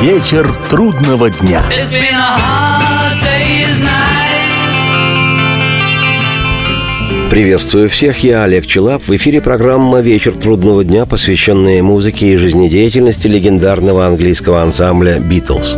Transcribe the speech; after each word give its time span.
Вечер 0.00 0.50
трудного 0.70 1.28
дня. 1.28 1.62
Приветствую 7.30 7.88
всех, 7.88 8.24
я 8.24 8.42
Олег 8.42 8.66
Челап. 8.66 9.04
В 9.06 9.14
эфире 9.14 9.40
программа 9.40 10.00
«Вечер 10.00 10.34
трудного 10.34 10.82
дня», 10.82 11.06
посвященная 11.06 11.80
музыке 11.80 12.32
и 12.32 12.36
жизнедеятельности 12.36 13.28
легендарного 13.28 14.04
английского 14.04 14.62
ансамбля 14.62 15.20
«Битлз». 15.20 15.76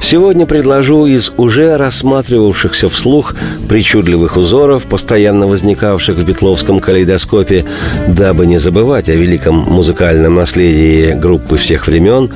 Сегодня 0.00 0.46
предложу 0.46 1.06
из 1.06 1.32
уже 1.38 1.76
рассматривавшихся 1.76 2.88
вслух 2.88 3.34
причудливых 3.68 4.36
узоров, 4.36 4.84
постоянно 4.84 5.48
возникавших 5.48 6.18
в 6.18 6.24
битловском 6.24 6.78
калейдоскопе, 6.78 7.64
дабы 8.06 8.46
не 8.46 8.58
забывать 8.58 9.08
о 9.08 9.14
великом 9.14 9.64
музыкальном 9.68 10.36
наследии 10.36 11.14
группы 11.14 11.56
всех 11.56 11.88
времен, 11.88 12.30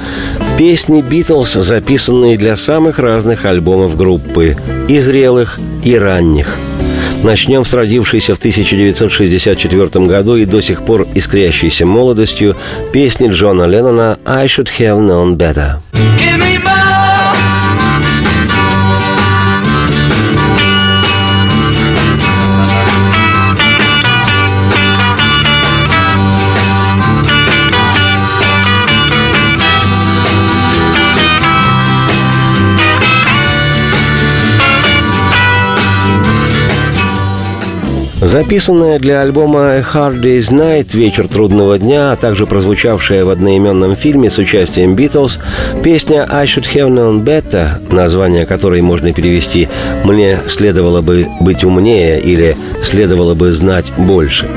песни 0.58 1.02
«Битлз», 1.02 1.52
записанные 1.52 2.36
для 2.36 2.56
самых 2.56 2.98
разных 2.98 3.44
альбомов 3.44 3.96
группы, 3.96 4.56
и 4.88 4.98
зрелых, 4.98 5.60
и 5.84 5.96
ранних– 5.96 6.56
Начнем 7.22 7.66
с 7.66 7.74
родившейся 7.74 8.34
в 8.34 8.38
1964 8.38 10.06
году 10.06 10.36
и 10.36 10.46
до 10.46 10.62
сих 10.62 10.84
пор 10.84 11.06
искрящейся 11.14 11.84
молодостью 11.84 12.56
песни 12.92 13.28
Джона 13.28 13.64
Леннона 13.64 14.18
«I 14.24 14.46
should 14.46 14.68
have 14.78 14.98
known 15.00 15.36
better». 15.36 15.80
Записанная 38.22 38.98
для 38.98 39.22
альбома 39.22 39.76
«A 39.76 39.80
Hard 39.80 40.20
Day's 40.20 40.50
Night» 40.50 40.94
«Вечер 40.94 41.26
трудного 41.26 41.78
дня», 41.78 42.12
а 42.12 42.16
также 42.16 42.46
прозвучавшая 42.46 43.24
в 43.24 43.30
одноименном 43.30 43.96
фильме 43.96 44.28
с 44.28 44.36
участием 44.36 44.94
Битлз, 44.94 45.38
песня 45.82 46.28
«I 46.30 46.44
should 46.44 46.66
have 46.74 46.90
known 46.90 47.24
better», 47.24 47.70
название 47.90 48.44
которой 48.44 48.82
можно 48.82 49.14
перевести 49.14 49.68
«Мне 50.04 50.38
следовало 50.48 51.00
бы 51.00 51.28
быть 51.40 51.64
умнее» 51.64 52.20
или 52.20 52.58
«Следовало 52.82 53.34
бы 53.34 53.52
знать 53.52 53.90
больше». 53.96 54.50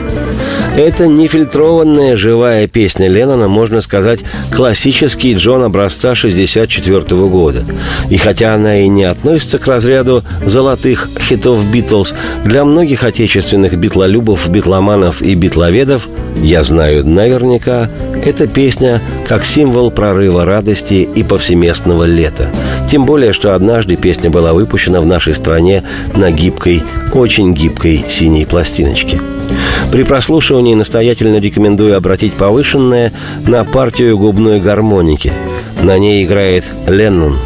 Это 0.76 1.06
нефильтрованная 1.06 2.16
живая 2.16 2.68
песня 2.68 3.08
Леннона, 3.08 3.48
можно 3.48 3.80
сказать, 3.80 4.22
классический 4.52 5.36
Джон 5.36 5.62
образца 5.62 6.16
64 6.16 7.00
года. 7.28 7.64
И 8.10 8.18
хотя 8.18 8.56
она 8.56 8.80
и 8.80 8.88
не 8.88 9.04
относится 9.04 9.60
к 9.60 9.68
разряду 9.68 10.24
золотых 10.44 11.10
хитов 11.20 11.64
Битлз, 11.72 12.16
для 12.44 12.66
многих 12.66 13.04
отечественных 13.04 13.78
битлолюбов, 13.78 14.50
битломанов 14.50 15.22
и 15.22 15.36
битловедов, 15.36 16.08
я 16.38 16.64
знаю 16.64 17.06
наверняка, 17.06 17.88
эта 18.26 18.48
песня 18.48 19.02
как 19.28 19.44
символ 19.44 19.92
прорыва 19.92 20.46
радости 20.46 21.08
и 21.16 21.24
повсеместного 21.24 22.04
лета. 22.04 22.50
Тем 22.88 23.06
более, 23.06 23.34
что 23.34 23.56
однажды 23.56 23.96
песня 23.96 24.30
была 24.30 24.54
выпущена 24.54 25.02
в 25.02 25.06
нашей 25.06 25.34
стране 25.34 25.84
на 26.16 26.32
гибкой, 26.32 26.84
очень 27.14 27.54
гибкой 27.54 28.04
синей 28.08 28.46
пластиночке– 28.46 29.20
при 29.92 30.04
прослушивании 30.04 30.74
настоятельно 30.74 31.40
рекомендую 31.40 31.96
обратить 31.96 32.34
повышенное 32.34 33.14
на 33.46 33.64
партию 33.64 34.18
губной 34.18 34.60
гармоники. 34.60 35.32
На 35.82 35.98
ней 35.98 36.26
играет 36.26 36.66
Леннон. 36.88 37.38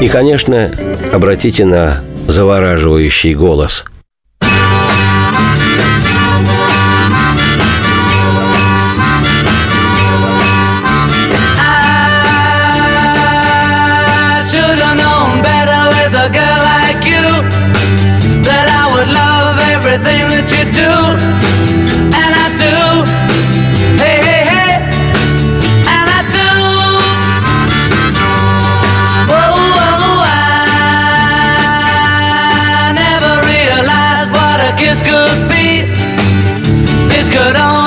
И, 0.00 0.08
конечно, 0.08 0.72
обратите 1.12 1.64
на 1.64 2.02
завораживающий 2.26 3.34
голос– 3.34 3.84
is 37.18 37.28
good 37.28 37.56
on 37.56 37.77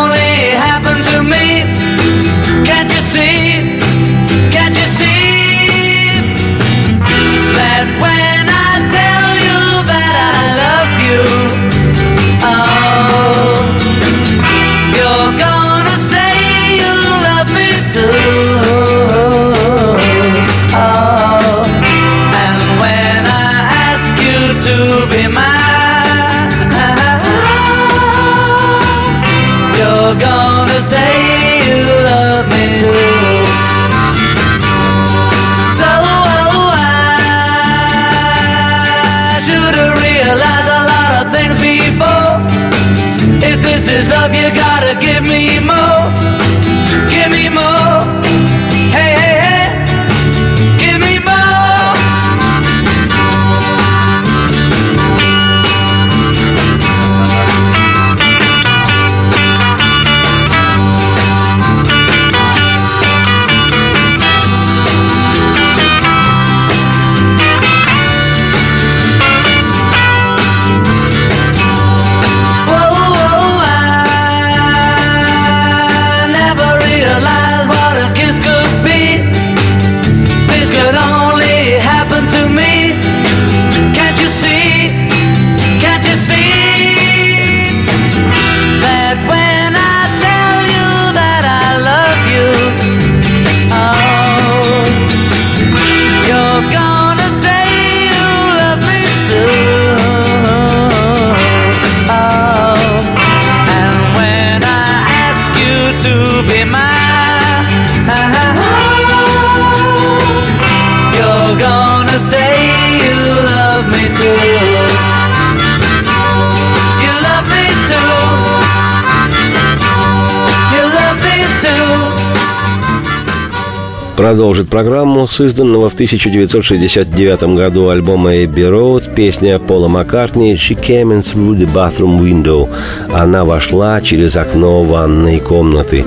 продолжит 124.31 124.69
программу 124.69 125.27
с 125.27 125.41
изданного 125.41 125.89
в 125.89 125.93
1969 125.93 127.43
году 127.53 127.89
альбома 127.89 128.45
«Эбби 128.45 128.61
Роуд» 128.61 129.13
песня 129.13 129.59
Пола 129.59 129.89
Маккартни 129.89 130.53
«She 130.53 130.73
came 130.73 131.11
in 131.11 131.21
through 131.21 131.57
the 131.57 131.69
bathroom 131.69 132.17
window» 132.17 132.69
«Она 133.11 133.43
вошла 133.43 133.99
через 133.99 134.37
окно 134.37 134.83
ванной 134.83 135.41
комнаты». 135.41 136.05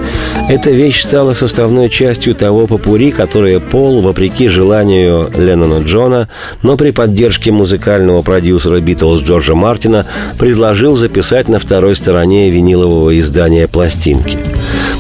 Эта 0.48 0.70
вещь 0.70 1.02
стала 1.02 1.34
составной 1.34 1.90
частью 1.90 2.34
того 2.34 2.66
попури, 2.66 3.10
которое 3.10 3.60
Пол, 3.60 4.00
вопреки 4.00 4.48
желанию 4.48 5.30
Леннона 5.36 5.84
Джона, 5.84 6.30
но 6.62 6.78
при 6.78 6.92
поддержке 6.92 7.52
музыкального 7.52 8.22
продюсера 8.22 8.80
«Битлз» 8.80 9.20
Джорджа 9.20 9.54
Мартина, 9.54 10.06
предложил 10.38 10.96
записать 10.96 11.48
на 11.48 11.58
второй 11.58 11.94
стороне 11.94 12.48
винилового 12.48 13.18
издания 13.18 13.68
пластинки. 13.68 14.38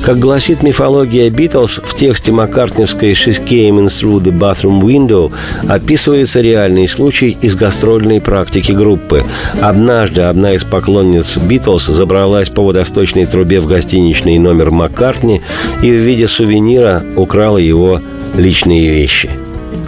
Как 0.04 0.18
гласит 0.18 0.62
мифология 0.62 1.30
«Битлз», 1.30 1.80
в 1.82 1.94
тексте 1.94 2.30
маккартневской 2.30 3.12
«She 3.12 3.42
came 3.42 3.78
in 3.78 3.86
through 3.86 4.22
the 4.22 4.38
bathroom 4.38 4.82
window» 4.82 5.32
описывается 5.66 6.42
реальный 6.42 6.86
случай 6.88 7.38
из 7.40 7.54
гастрольной 7.54 8.20
практики 8.20 8.72
группы. 8.72 9.24
Однажды 9.62 10.20
одна 10.20 10.52
из 10.52 10.62
поклонниц 10.62 11.38
«Битлз» 11.38 11.86
забралась 11.86 12.50
по 12.50 12.62
водосточной 12.62 13.24
трубе 13.24 13.60
в 13.60 13.66
гостиничный 13.66 14.38
номер 14.38 14.70
Маккартни 14.70 15.40
и 15.80 15.90
в 15.90 15.94
виде 15.94 16.28
сувенира 16.28 17.02
украла 17.16 17.56
его 17.56 18.02
личные 18.36 18.90
вещи. 18.90 19.30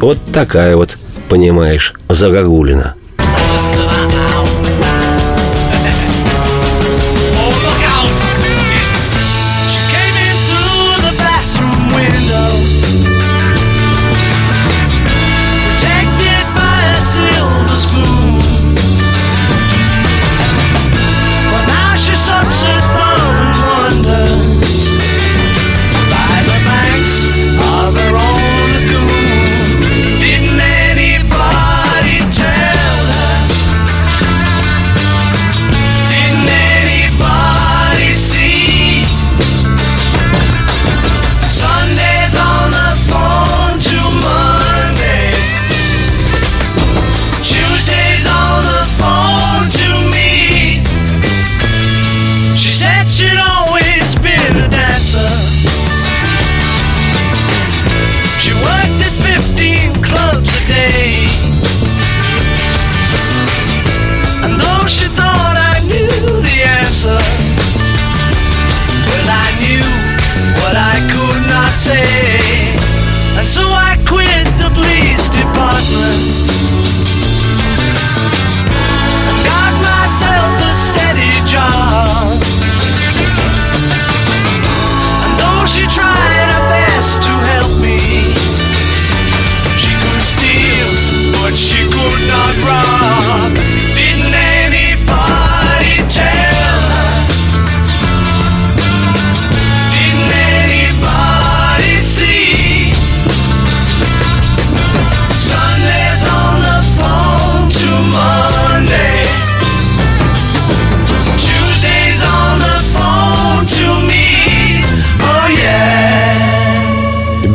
Вот 0.00 0.16
такая 0.32 0.76
вот, 0.76 0.96
понимаешь, 1.28 1.92
загогулина– 2.08 2.94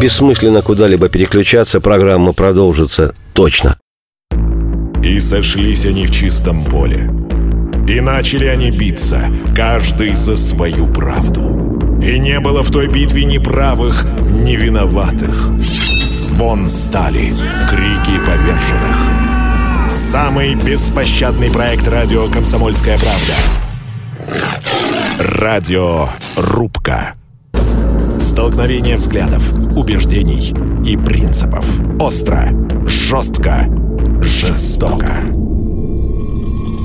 бессмысленно 0.01 0.63
куда-либо 0.63 1.09
переключаться, 1.09 1.79
программа 1.79 2.33
продолжится 2.33 3.13
точно. 3.33 3.77
И 5.03 5.19
сошлись 5.19 5.85
они 5.85 6.07
в 6.07 6.11
чистом 6.11 6.65
поле. 6.65 7.09
И 7.87 7.99
начали 7.99 8.47
они 8.47 8.71
биться, 8.71 9.25
каждый 9.55 10.13
за 10.13 10.37
свою 10.37 10.87
правду. 10.87 11.99
И 12.01 12.17
не 12.17 12.39
было 12.39 12.63
в 12.63 12.71
той 12.71 12.87
битве 12.87 13.25
ни 13.25 13.37
правых, 13.37 14.05
ни 14.21 14.55
виноватых. 14.55 15.49
Звон 15.59 16.67
стали, 16.69 17.33
крики 17.69 18.17
поверженных. 18.25 19.91
Самый 19.91 20.55
беспощадный 20.55 21.51
проект 21.51 21.87
радио 21.87 22.27
«Комсомольская 22.27 22.97
правда». 22.97 23.33
Радио 25.19 26.09
«Рубка». 26.37 27.15
Столкновение 28.51 28.97
взглядов, 28.97 29.49
убеждений 29.77 30.53
и 30.85 30.97
принципов. 30.97 31.65
Остро, 32.01 32.49
жестко, 32.85 33.65
жестоко. 34.21 35.09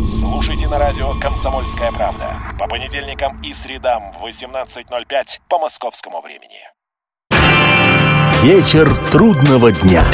Слушайте 0.09 0.69
на 0.69 0.79
радио 0.79 1.19
«Комсомольская 1.21 1.91
правда» 1.91 2.39
по 2.57 2.69
понедельникам 2.69 3.41
и 3.43 3.53
средам 3.53 4.13
в 4.13 4.25
18.05 4.25 5.41
по 5.49 5.59
московскому 5.59 6.23
времени. 6.23 6.63
Вечер 8.45 8.89
трудного 9.11 9.73
дня. 9.73 10.05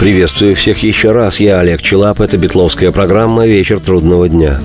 Приветствую 0.00 0.56
всех 0.56 0.82
еще 0.82 1.12
раз. 1.12 1.38
Я 1.38 1.60
Олег 1.60 1.80
Челап. 1.80 2.20
Это 2.20 2.36
Бетловская 2.36 2.90
программа 2.90 3.46
«Вечер 3.46 3.78
трудного 3.78 4.28
дня». 4.28 4.60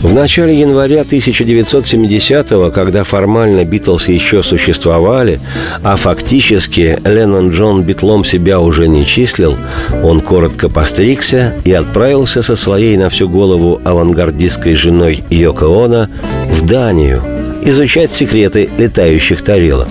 В 0.00 0.14
начале 0.14 0.58
января 0.60 1.00
1970-го, 1.00 2.70
когда 2.70 3.02
формально 3.02 3.64
Битлз 3.64 4.08
еще 4.08 4.44
существовали, 4.44 5.40
а 5.82 5.96
фактически 5.96 7.00
Леннон 7.04 7.50
Джон 7.50 7.82
Битлом 7.82 8.24
себя 8.24 8.60
уже 8.60 8.86
не 8.86 9.04
числил, 9.04 9.56
он 10.04 10.20
коротко 10.20 10.68
постригся 10.68 11.54
и 11.64 11.72
отправился 11.72 12.42
со 12.42 12.54
своей 12.54 12.96
на 12.96 13.08
всю 13.08 13.28
голову 13.28 13.80
авангардистской 13.82 14.74
женой 14.74 15.24
Йоко 15.30 15.66
Оно 15.66 16.06
в 16.48 16.64
Данию– 16.64 17.20
изучать 17.62 18.10
секреты 18.10 18.68
летающих 18.78 19.42
тарелок. 19.42 19.88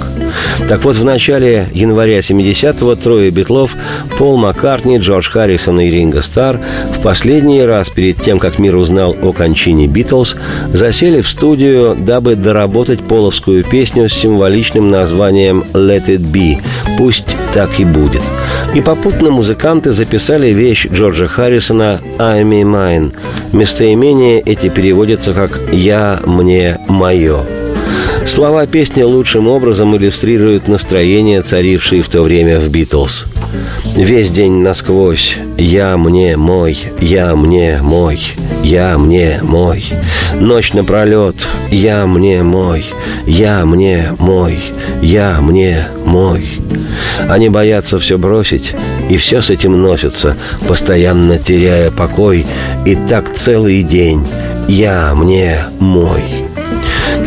Так 0.67 0.83
вот, 0.83 0.95
в 0.95 1.03
начале 1.03 1.67
января 1.74 2.19
70-го 2.19 2.95
трое 2.95 3.29
битлов 3.29 3.75
Пол 4.17 4.38
Маккартни, 4.38 4.97
Джордж 4.97 5.29
Харрисон 5.29 5.79
и 5.79 5.89
Ринго 5.89 6.21
Стар 6.21 6.59
в 6.91 7.01
последний 7.01 7.63
раз 7.63 7.89
перед 7.89 8.21
тем, 8.21 8.39
как 8.39 8.59
мир 8.59 8.75
узнал 8.75 9.15
о 9.21 9.31
кончине 9.31 9.88
Битлз, 9.88 10.36
засели 10.74 11.21
в 11.21 11.29
студию, 11.29 11.95
дабы 11.95 12.36
доработать 12.36 13.00
половскую 13.01 13.63
песню 13.63 14.09
с 14.09 14.13
символичным 14.13 14.89
названием 14.89 15.63
«Let 15.74 16.07
it 16.07 16.19
be»– 16.19 16.57
«Пусть 16.97 17.36
так 17.53 17.79
и 17.79 17.86
будет». 17.86 18.21
И 18.74 18.81
попутно 18.81 19.31
музыканты 19.31 19.91
записали 19.91 20.50
вещь 20.50 20.88
Джорджа 20.91 21.27
Харрисона 21.27 22.01
«I'm 22.17 22.50
mine». 22.63 23.13
Местоимения 23.53 24.41
эти 24.45 24.69
переводятся 24.69 25.33
как 25.33 25.59
«Я 25.71 26.19
мне 26.25 26.79
мое». 26.88 27.66
Слова 28.27 28.67
песни 28.67 29.01
лучшим 29.03 29.48
образом 29.48 29.96
иллюстрируют 29.96 30.67
настроение, 30.67 31.41
царившее 31.41 32.01
в 32.03 32.10
то 32.10 32.22
время 32.22 32.60
в 32.60 32.69
«Битлз». 32.69 33.25
Весь 33.96 34.29
день 34.29 34.62
насквозь 34.62 35.38
«Я 35.57 35.98
мне 35.98 36.38
мой, 36.38 36.77
я 37.00 37.36
мне 37.36 37.79
мой, 37.81 38.19
я 38.63 38.98
мне 38.98 39.39
мой». 39.41 39.84
Ночь 40.39 40.74
напролет 40.74 41.48
«Я 41.72 42.05
мне 42.05 42.43
мой, 42.43 42.86
я 43.25 43.65
мне 43.65 44.13
мой, 44.19 44.60
я 45.01 45.39
мне 45.41 45.88
мой». 46.05 46.48
Они 47.29 47.50
боятся 47.50 47.98
все 47.98 48.17
бросить, 48.17 48.75
и 49.10 49.17
все 49.17 49.41
с 49.41 49.50
этим 49.50 49.81
носятся, 49.81 50.36
постоянно 50.67 51.38
теряя 51.39 51.91
покой, 51.91 52.46
и 52.86 52.96
так 52.96 53.34
целый 53.34 53.81
день 53.84 54.27
«Я 54.67 55.15
мне 55.15 55.63
мой». 55.79 56.22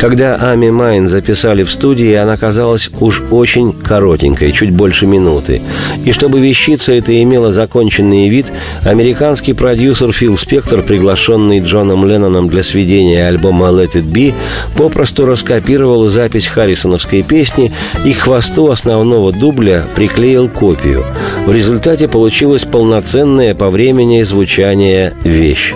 Когда 0.01 0.35
Ами 0.41 0.71
Майн 0.71 1.07
записали 1.07 1.61
в 1.61 1.69
студии, 1.69 2.11
она 2.15 2.35
казалась 2.35 2.89
уж 2.99 3.21
очень 3.29 3.71
коротенькой, 3.71 4.51
чуть 4.51 4.71
больше 4.71 5.05
минуты. 5.05 5.61
И 6.03 6.11
чтобы 6.11 6.39
вещица 6.39 6.91
это 6.93 7.21
имела 7.21 7.51
законченный 7.51 8.27
вид, 8.27 8.51
американский 8.83 9.53
продюсер 9.53 10.11
Фил 10.11 10.37
Спектор, 10.37 10.81
приглашенный 10.81 11.59
Джоном 11.59 12.03
Ленноном 12.03 12.49
для 12.49 12.63
сведения 12.63 13.27
альбома 13.27 13.67
«Let 13.67 13.91
It 13.91 14.11
Be», 14.11 14.33
попросту 14.75 15.27
раскопировал 15.27 16.07
запись 16.07 16.47
харрисоновской 16.47 17.21
песни 17.21 17.71
и 18.03 18.13
к 18.13 18.21
хвосту 18.21 18.71
основного 18.71 19.31
дубля 19.31 19.85
приклеил 19.95 20.49
копию. 20.49 21.05
В 21.45 21.53
результате 21.53 22.07
получилась 22.07 22.63
полноценная 22.63 23.53
по 23.53 23.69
времени 23.69 24.23
звучания 24.23 25.13
вещь. 25.23 25.75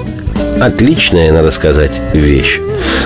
Отличная, 0.59 1.31
надо 1.31 1.51
сказать, 1.51 2.01
вещь. 2.13 2.59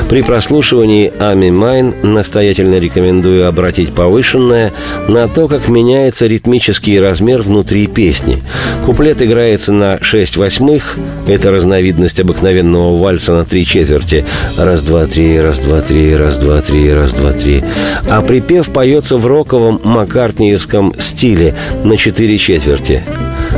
При 0.08 0.22
прослушивании 0.22 1.12
Ами 1.20 1.50
Майн 1.50 1.94
настоятельно 2.04 2.80
рекомендую 2.80 3.48
обратить 3.48 3.94
повышенное 3.94 4.72
на 5.08 5.28
то, 5.28 5.48
как 5.48 5.68
меняется 5.68 6.28
ритмический 6.28 7.00
размер 7.00 7.42
внутри 7.42 7.88
песни. 7.88 8.42
Куплет 8.86 9.22
играется 9.22 9.74
на 9.74 10.02
6 10.02 10.38
восьмых, 10.38 10.98
это 11.28 11.52
разновидность 11.52 12.20
обыкновенного 12.20 12.98
вальса 12.98 13.34
на 13.34 13.46
три 13.46 13.66
четверти. 13.66 14.26
Раз, 14.58 14.82
два, 14.82 15.06
три, 15.06 15.40
раз, 15.40 15.60
два, 15.60 15.82
три, 15.82 16.16
раз, 16.16 16.38
два, 16.38 16.62
три, 16.62 16.92
раз, 16.92 17.14
два, 17.14 17.32
три. 17.34 17.64
А 18.08 18.22
припев 18.22 18.70
поется 18.70 19.18
в 19.18 19.28
роковом 19.28 19.80
маккартниевском 19.84 20.96
стиле 21.00 21.56
на 21.84 21.98
четыре 21.98 22.38
четверти. 22.38 23.04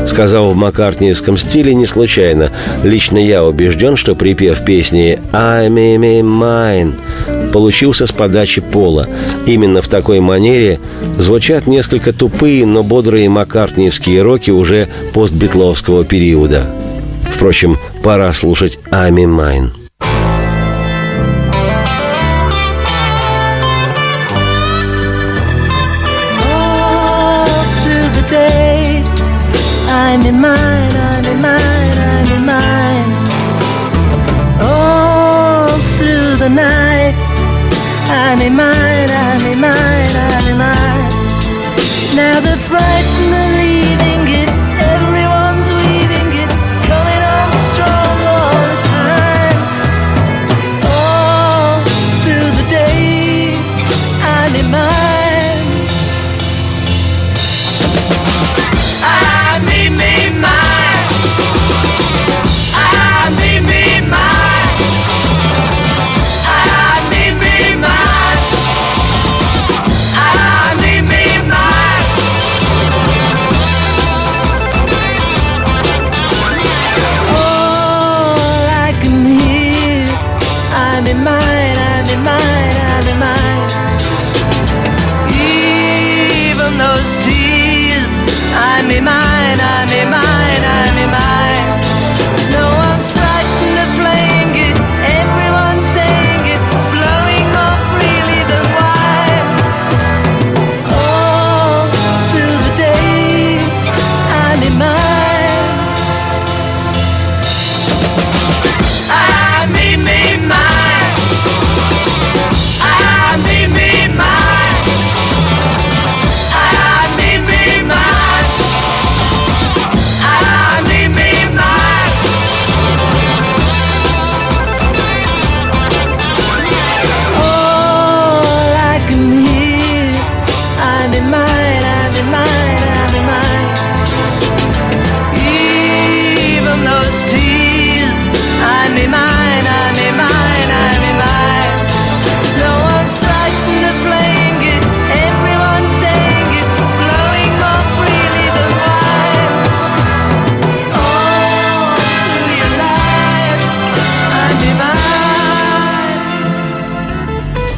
Сказал 0.06 0.52
в 0.52 0.56
маккартниевском 0.56 1.38
стиле 1.38 1.74
не 1.74 1.86
случайно. 1.86 2.52
Лично 2.84 3.18
я 3.18 3.44
убежден, 3.44 3.96
что 3.96 4.16
припев 4.16 4.64
песни 4.64 5.20
«I'm 5.32 5.76
in 5.76 6.22
mine» 6.22 7.52
получился 7.52 8.06
с 8.06 8.12
подачи 8.12 8.62
Пола. 8.62 9.08
Именно 9.46 9.82
в 9.82 9.88
такой 9.88 10.20
манере 10.20 10.80
звучат 11.18 11.68
несколько 11.68 12.14
тупые, 12.14 12.66
но 12.66 12.84
бодрые 12.84 13.30
маккартниевские 13.30 14.22
роки 14.22 14.52
уже 14.52 14.88
постбитловского 15.14 16.06
периода. 16.06 16.66
Впрочем, 17.30 17.78
пора 18.04 18.32
слушать 18.34 18.80
«I'm 18.92 19.16
in 19.16 19.36
mine». 19.36 19.81
I'm 30.14 30.22
in 30.24 30.42
mine, 30.42 30.92
I'm 30.92 31.24
in 31.24 31.42
mine, 31.42 31.98
I'm 32.12 32.32
in 32.36 32.46
mine. 32.46 33.12
All 34.60 35.70
through 35.96 36.36
the 36.36 36.50
night, 36.50 37.16
I'm 38.10 38.42
in 38.42 38.54
mine, 38.58 38.81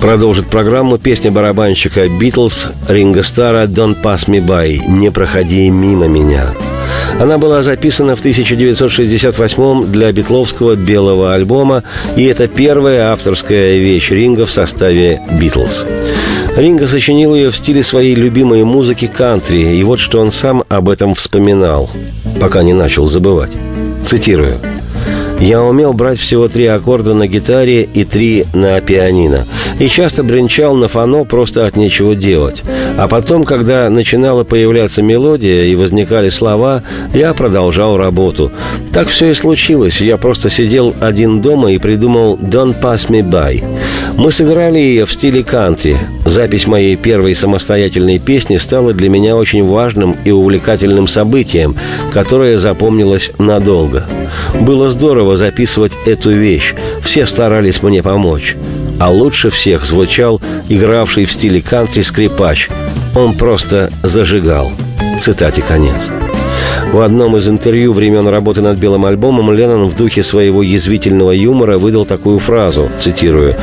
Продолжит 0.03 0.47
программу 0.47 0.97
песня 0.97 1.31
барабанщика 1.31 2.09
«Битлз» 2.09 2.67
Ринга 2.89 3.23
Стара 3.23 3.67
«Don't 3.67 4.01
Pass 4.03 4.27
Me 4.27 4.45
By» 4.45 4.81
«Не 4.85 5.11
проходи 5.11 5.69
мимо 5.69 6.09
меня». 6.09 6.53
Она 7.21 7.37
была 7.37 7.61
записана 7.63 8.17
в 8.17 8.19
1968 8.19 9.83
для 9.85 10.11
битловского 10.11 10.75
белого 10.75 11.33
альбома, 11.33 11.83
и 12.17 12.25
это 12.25 12.49
первая 12.49 13.13
авторская 13.13 13.77
вещь 13.77 14.11
Ринга 14.11 14.45
в 14.45 14.51
составе 14.51 15.21
«Битлз». 15.39 15.85
Ринга 16.57 16.85
сочинил 16.85 17.33
ее 17.33 17.49
в 17.49 17.55
стиле 17.55 17.81
своей 17.81 18.13
любимой 18.13 18.65
музыки 18.65 19.07
кантри, 19.07 19.77
и 19.77 19.83
вот 19.85 20.01
что 20.01 20.19
он 20.19 20.33
сам 20.33 20.65
об 20.67 20.89
этом 20.89 21.13
вспоминал, 21.13 21.89
пока 22.41 22.61
не 22.61 22.73
начал 22.73 23.05
забывать. 23.05 23.53
Цитирую. 24.03 24.57
Я 25.43 25.61
умел 25.61 25.91
брать 25.91 26.19
всего 26.19 26.47
три 26.47 26.67
аккорда 26.67 27.13
на 27.13 27.27
гитаре 27.27 27.83
и 27.83 28.05
три 28.05 28.45
на 28.53 28.79
пианино. 28.79 29.45
И 29.77 29.89
часто 29.89 30.23
бренчал 30.23 30.73
на 30.73 30.87
фано 30.87 31.25
просто 31.25 31.67
от 31.67 31.75
нечего 31.75 32.15
делать. 32.15 32.63
А 32.95 33.09
потом, 33.09 33.43
когда 33.43 33.89
начинала 33.89 34.45
появляться 34.45 35.01
мелодия 35.01 35.65
и 35.65 35.75
возникали 35.75 36.29
слова, 36.29 36.81
я 37.13 37.33
продолжал 37.33 37.97
работу. 37.97 38.53
Так 38.93 39.09
все 39.09 39.31
и 39.31 39.33
случилось. 39.33 39.99
Я 39.99 40.15
просто 40.15 40.49
сидел 40.49 40.95
один 41.01 41.41
дома 41.41 41.73
и 41.73 41.77
придумал 41.77 42.37
«Don't 42.37 42.79
Pass 42.81 43.09
Me 43.09 43.21
By». 43.21 43.61
Мы 44.17 44.31
сыграли 44.31 44.77
ее 44.77 45.05
в 45.05 45.11
стиле 45.11 45.43
кантри. 45.43 45.97
Запись 46.25 46.67
моей 46.67 46.95
первой 46.95 47.33
самостоятельной 47.33 48.19
песни 48.19 48.57
стала 48.57 48.93
для 48.93 49.09
меня 49.09 49.35
очень 49.35 49.63
важным 49.63 50.15
и 50.23 50.31
увлекательным 50.31 51.07
событием, 51.07 51.75
которое 52.11 52.57
запомнилось 52.57 53.31
надолго. 53.39 54.05
Было 54.59 54.89
здорово 54.89 55.35
записывать 55.35 55.97
эту 56.05 56.31
вещь. 56.31 56.75
Все 57.01 57.25
старались 57.25 57.81
мне 57.81 58.03
помочь. 58.03 58.55
А 58.99 59.09
лучше 59.11 59.49
всех 59.49 59.83
звучал 59.85 60.39
игравший 60.69 61.25
в 61.25 61.31
стиле 61.31 61.61
кантри 61.61 62.01
скрипач. 62.01 62.69
Он 63.15 63.33
просто 63.33 63.91
зажигал. 64.03 64.71
Цитате 65.19 65.61
конец. 65.61 66.09
В 66.91 66.99
одном 66.99 67.37
из 67.37 67.47
интервью 67.47 67.93
времен 67.93 68.27
работы 68.27 68.61
над 68.61 68.77
белым 68.77 69.05
альбомом 69.05 69.51
Леннон 69.51 69.87
в 69.87 69.95
духе 69.95 70.23
своего 70.23 70.61
язвительного 70.61 71.31
юмора 71.31 71.77
выдал 71.77 72.05
такую 72.05 72.39
фразу, 72.39 72.89
цитирую, 72.99 73.55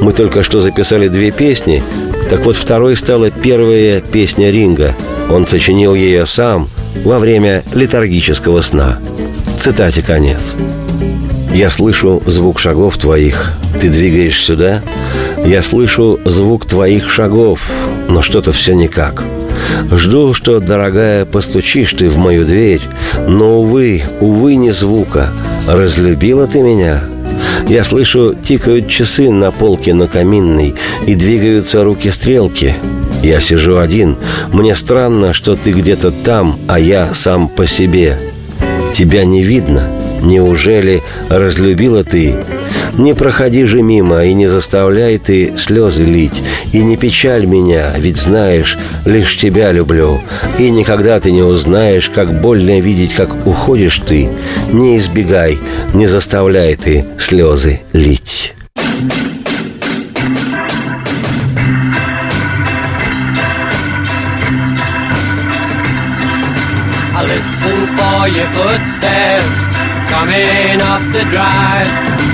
«Мы 0.00 0.12
только 0.12 0.42
что 0.42 0.60
записали 0.60 1.08
две 1.08 1.30
песни, 1.30 1.82
так 2.28 2.44
вот 2.44 2.56
второй 2.56 2.96
стала 2.96 3.30
первая 3.30 4.00
песня 4.00 4.50
Ринга. 4.50 4.94
Он 5.30 5.46
сочинил 5.46 5.94
ее 5.94 6.26
сам 6.26 6.68
во 7.04 7.18
время 7.18 7.62
летаргического 7.74 8.60
сна». 8.60 8.98
Цитате 9.58 10.02
конец. 10.02 10.54
Я 11.54 11.70
слышу 11.70 12.22
звук 12.26 12.58
шагов 12.58 12.98
твоих. 12.98 13.54
Ты 13.80 13.88
двигаешь 13.88 14.42
сюда? 14.42 14.82
Я 15.44 15.62
слышу 15.62 16.18
звук 16.24 16.66
твоих 16.66 17.10
шагов, 17.10 17.70
но 18.08 18.22
что-то 18.22 18.52
все 18.52 18.74
никак. 18.74 19.24
Жду, 19.90 20.34
что, 20.34 20.60
дорогая, 20.60 21.24
постучишь 21.24 21.92
ты 21.92 22.08
в 22.08 22.16
мою 22.16 22.44
дверь, 22.44 22.82
но, 23.28 23.60
увы, 23.60 24.02
увы, 24.20 24.54
не 24.56 24.72
звука. 24.72 25.30
Разлюбила 25.66 26.46
ты 26.46 26.62
меня? 26.62 27.02
Я 27.68 27.84
слышу, 27.84 28.34
тикают 28.34 28.88
часы 28.88 29.30
на 29.30 29.50
полке 29.50 29.94
на 29.94 30.06
каминной, 30.06 30.74
и 31.06 31.14
двигаются 31.14 31.82
руки-стрелки. 31.82 32.74
Я 33.22 33.40
сижу 33.40 33.78
один. 33.78 34.16
Мне 34.52 34.74
странно, 34.74 35.32
что 35.32 35.54
ты 35.54 35.72
где-то 35.72 36.10
там, 36.10 36.58
а 36.68 36.78
я 36.78 37.14
сам 37.14 37.48
по 37.48 37.66
себе. 37.66 38.18
Тебя 38.92 39.24
не 39.24 39.42
видно. 39.42 39.88
Неужели 40.20 41.02
разлюбила 41.28 42.04
ты? 42.04 42.36
Не 42.98 43.14
проходи 43.14 43.64
же 43.64 43.82
мимо 43.82 44.24
и 44.24 44.32
не 44.34 44.46
заставляй 44.46 45.18
ты 45.18 45.54
слезы 45.56 46.04
лить. 46.04 46.42
И 46.72 46.78
не 46.78 46.96
печаль 46.96 47.46
меня, 47.46 47.92
ведь 47.96 48.16
знаешь, 48.16 48.78
лишь 49.04 49.36
тебя 49.36 49.72
люблю. 49.72 50.20
И 50.58 50.70
никогда 50.70 51.18
ты 51.18 51.32
не 51.32 51.42
узнаешь, 51.42 52.08
как 52.08 52.40
больно 52.40 52.78
видеть, 52.80 53.14
как 53.14 53.46
уходишь 53.46 53.98
ты. 53.98 54.28
Не 54.72 54.96
избегай, 54.96 55.58
не 55.92 56.06
заставляй 56.06 56.76
ты 56.76 57.04
слезы 57.18 57.80
лить. 57.92 58.54
listen 67.26 67.86
for 67.96 68.28
your 68.28 68.46
footsteps 68.52 69.64
coming 70.10 70.80
up 70.80 71.02
the 71.12 71.24
drive. 71.32 72.33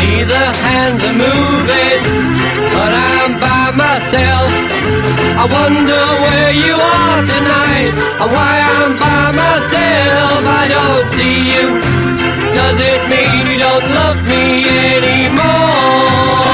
See 0.00 0.24
the 0.24 0.46
hands 0.64 1.02
are 1.08 1.18
moving, 1.26 2.00
but 2.72 2.92
I'm 3.12 3.32
by 3.36 3.68
myself. 3.84 4.48
I 5.42 5.44
wonder 5.44 6.04
where 6.24 6.52
you 6.64 6.72
are 6.72 7.20
tonight, 7.32 7.92
and 8.20 8.30
why 8.34 8.54
I'm 8.76 8.92
by 8.96 9.24
myself. 9.44 10.40
I 10.60 10.64
don't 10.76 11.06
see 11.16 11.38
you. 11.52 11.66
Does 12.56 12.78
it 12.92 13.00
mean 13.12 13.40
you 13.44 13.58
don't 13.66 13.86
love 14.00 14.20
me 14.24 14.44
anymore? 14.96 16.48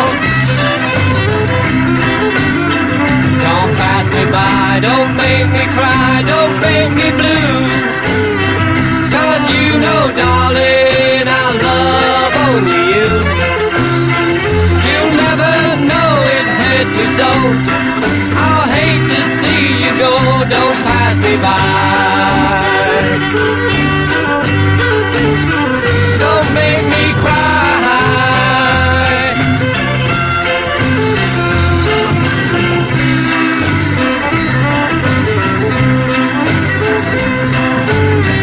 Don't 3.47 3.73
pass 3.79 4.07
me 4.17 4.25
by, 4.37 4.83
don't 4.89 5.13
make 5.23 5.49
me 5.57 5.65
cry, 5.79 6.15
don't 6.33 6.57
make 6.67 6.93
me 6.99 7.09
blue. 7.21 7.55
Cause 9.15 9.45
you 9.55 9.79
know, 9.85 10.03
darling, 10.19 10.76
only 12.57 12.83
you. 12.95 13.09
You'll 14.87 15.15
never 15.25 15.53
know 15.91 16.11
it 16.37 16.47
hurt 16.61 16.89
me 16.97 17.07
so. 17.19 17.31
I'll 18.45 18.69
hate 18.77 19.05
to 19.13 19.21
see 19.39 19.63
you 19.85 19.93
go, 20.01 20.13
don't 20.55 20.79
pass 20.87 21.15
me 21.25 21.35
by. 21.45 21.53
Don't 26.23 26.49
make 26.55 26.85
me 26.95 27.05
cry. 27.23 27.67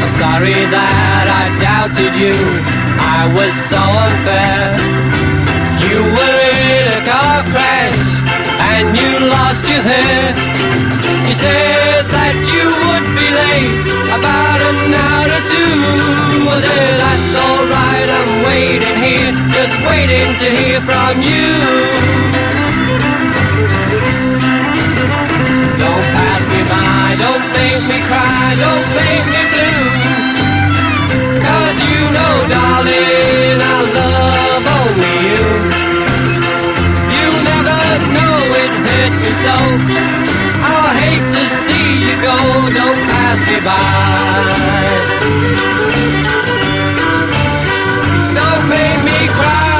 I'm 0.03 0.13
sorry 0.23 0.59
that 0.75 1.25
I 1.41 1.43
doubted 1.65 2.13
you. 2.15 2.82
I 3.13 3.29
was 3.37 3.53
so 3.53 3.77
unfair. 3.77 4.73
You 5.85 6.01
were 6.17 6.49
in 6.73 6.85
a 6.97 7.01
car 7.05 7.45
crash 7.53 7.99
and 8.73 8.97
you 8.97 9.29
lost 9.29 9.63
your 9.69 9.83
hair. 9.85 10.33
You 11.27 11.33
said 11.37 12.09
that 12.09 12.35
you 12.49 12.65
would 12.89 13.07
be 13.13 13.27
late 13.29 13.85
about 14.17 14.59
an 14.65 14.97
hour 14.97 15.29
or 15.29 15.43
two. 15.45 15.77
I 16.49 16.57
said 16.65 16.93
that's 17.03 17.35
alright, 17.37 18.09
I'm 18.17 18.31
waiting 18.49 18.97
here, 18.97 19.31
just 19.53 19.75
waiting 19.85 20.33
to 20.41 20.47
hear 20.49 20.81
from 20.81 21.21
you. 21.21 21.53
Don't 25.77 26.07
pass 26.17 26.41
me 26.49 26.61
by, 26.65 27.05
don't 27.21 27.45
make 27.61 27.83
me 27.93 27.99
cry, 28.09 28.57
don't 28.57 28.89
make 28.97 29.25
me 29.33 29.43
blue. 29.53 30.32
Know, 32.11 32.35
darling, 32.47 33.59
I 33.59 33.77
love 33.97 34.65
only 34.77 35.15
you. 35.29 35.45
You'll 37.13 37.41
never 37.51 37.81
know 38.15 38.37
it 38.61 38.73
hurt 38.85 39.13
me 39.23 39.31
so. 39.45 39.57
I 40.63 40.85
hate 41.01 41.27
to 41.37 41.43
see 41.65 41.89
you 42.05 42.15
go, 42.21 42.37
don't 42.77 43.01
pass 43.09 43.39
me 43.49 43.57
by. 43.65 44.43
Don't 48.35 48.65
make 48.69 48.99
me 49.03 49.17
cry. 49.33 49.72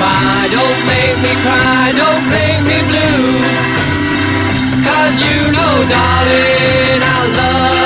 By, 0.00 0.48
don't 0.56 0.80
make 0.86 1.16
me 1.24 1.32
cry, 1.44 1.92
don't 2.02 2.24
make 2.28 2.60
me 2.70 2.78
blue. 2.90 3.38
Cause 4.86 5.16
you 5.26 5.38
know, 5.54 5.74
darling, 5.88 7.00
I 7.02 7.18
love 7.38 7.85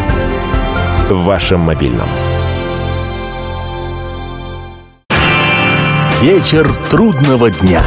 В 1.09 1.23
вашем 1.23 1.61
мобильном. 1.61 2.07
Вечер 6.21 6.71
трудного 6.89 7.49
дня. 7.49 7.81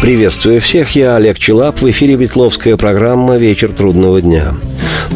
Приветствую 0.00 0.60
всех, 0.60 0.90
я 0.96 1.16
Олег 1.16 1.38
Челап, 1.38 1.80
в 1.80 1.88
эфире 1.90 2.16
Ветловская 2.16 2.76
программа 2.76 3.36
«Вечер 3.36 3.70
трудного 3.72 4.20
дня». 4.20 4.52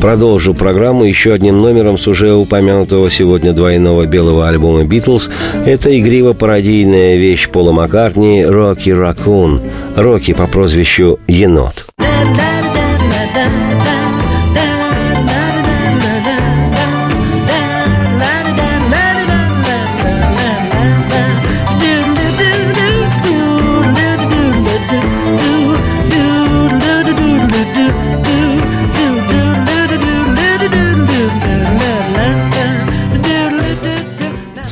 Продолжу 0.00 0.54
программу 0.54 1.04
еще 1.04 1.34
одним 1.34 1.58
номером 1.58 1.98
с 1.98 2.06
уже 2.06 2.32
упомянутого 2.32 3.10
сегодня 3.10 3.52
двойного 3.52 4.06
белого 4.06 4.48
альбома 4.48 4.84
«Битлз». 4.84 5.28
Это 5.66 5.98
игриво-пародийная 5.98 7.16
вещь 7.16 7.48
Пола 7.48 7.72
Маккартни 7.72 8.46
«Рокки 8.46 8.90
Ракун». 8.90 9.60
Рокки 9.96 10.32
по 10.32 10.46
прозвищу 10.46 11.18
«Енот». 11.26 11.86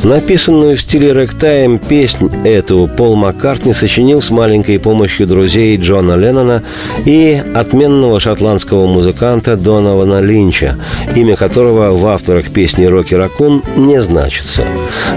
Написанную 0.07 0.77
в 0.77 0.81
стиле 0.81 1.11
рэктайм 1.11 1.81
песнь 1.81 2.31
эту 2.45 2.89
Пол 2.97 3.17
Маккартни 3.17 3.73
сочинил 3.73 4.23
с 4.23 4.31
маленькой 4.31 4.79
помощью 4.79 5.27
друзей 5.27 5.77
Джона 5.79 6.15
Леннона 6.15 6.63
и 7.05 7.43
отменного 7.53 8.21
шотландского 8.21 8.87
музыканта 8.87 9.57
Донована 9.57 10.21
Линча, 10.21 10.79
имя 11.17 11.35
которого 11.35 11.91
в 11.91 12.07
авторах 12.07 12.53
песни 12.53 12.85
«Рокки 12.85 13.17
Ракун» 13.17 13.65
не 13.75 14.01
значится. 14.01 14.65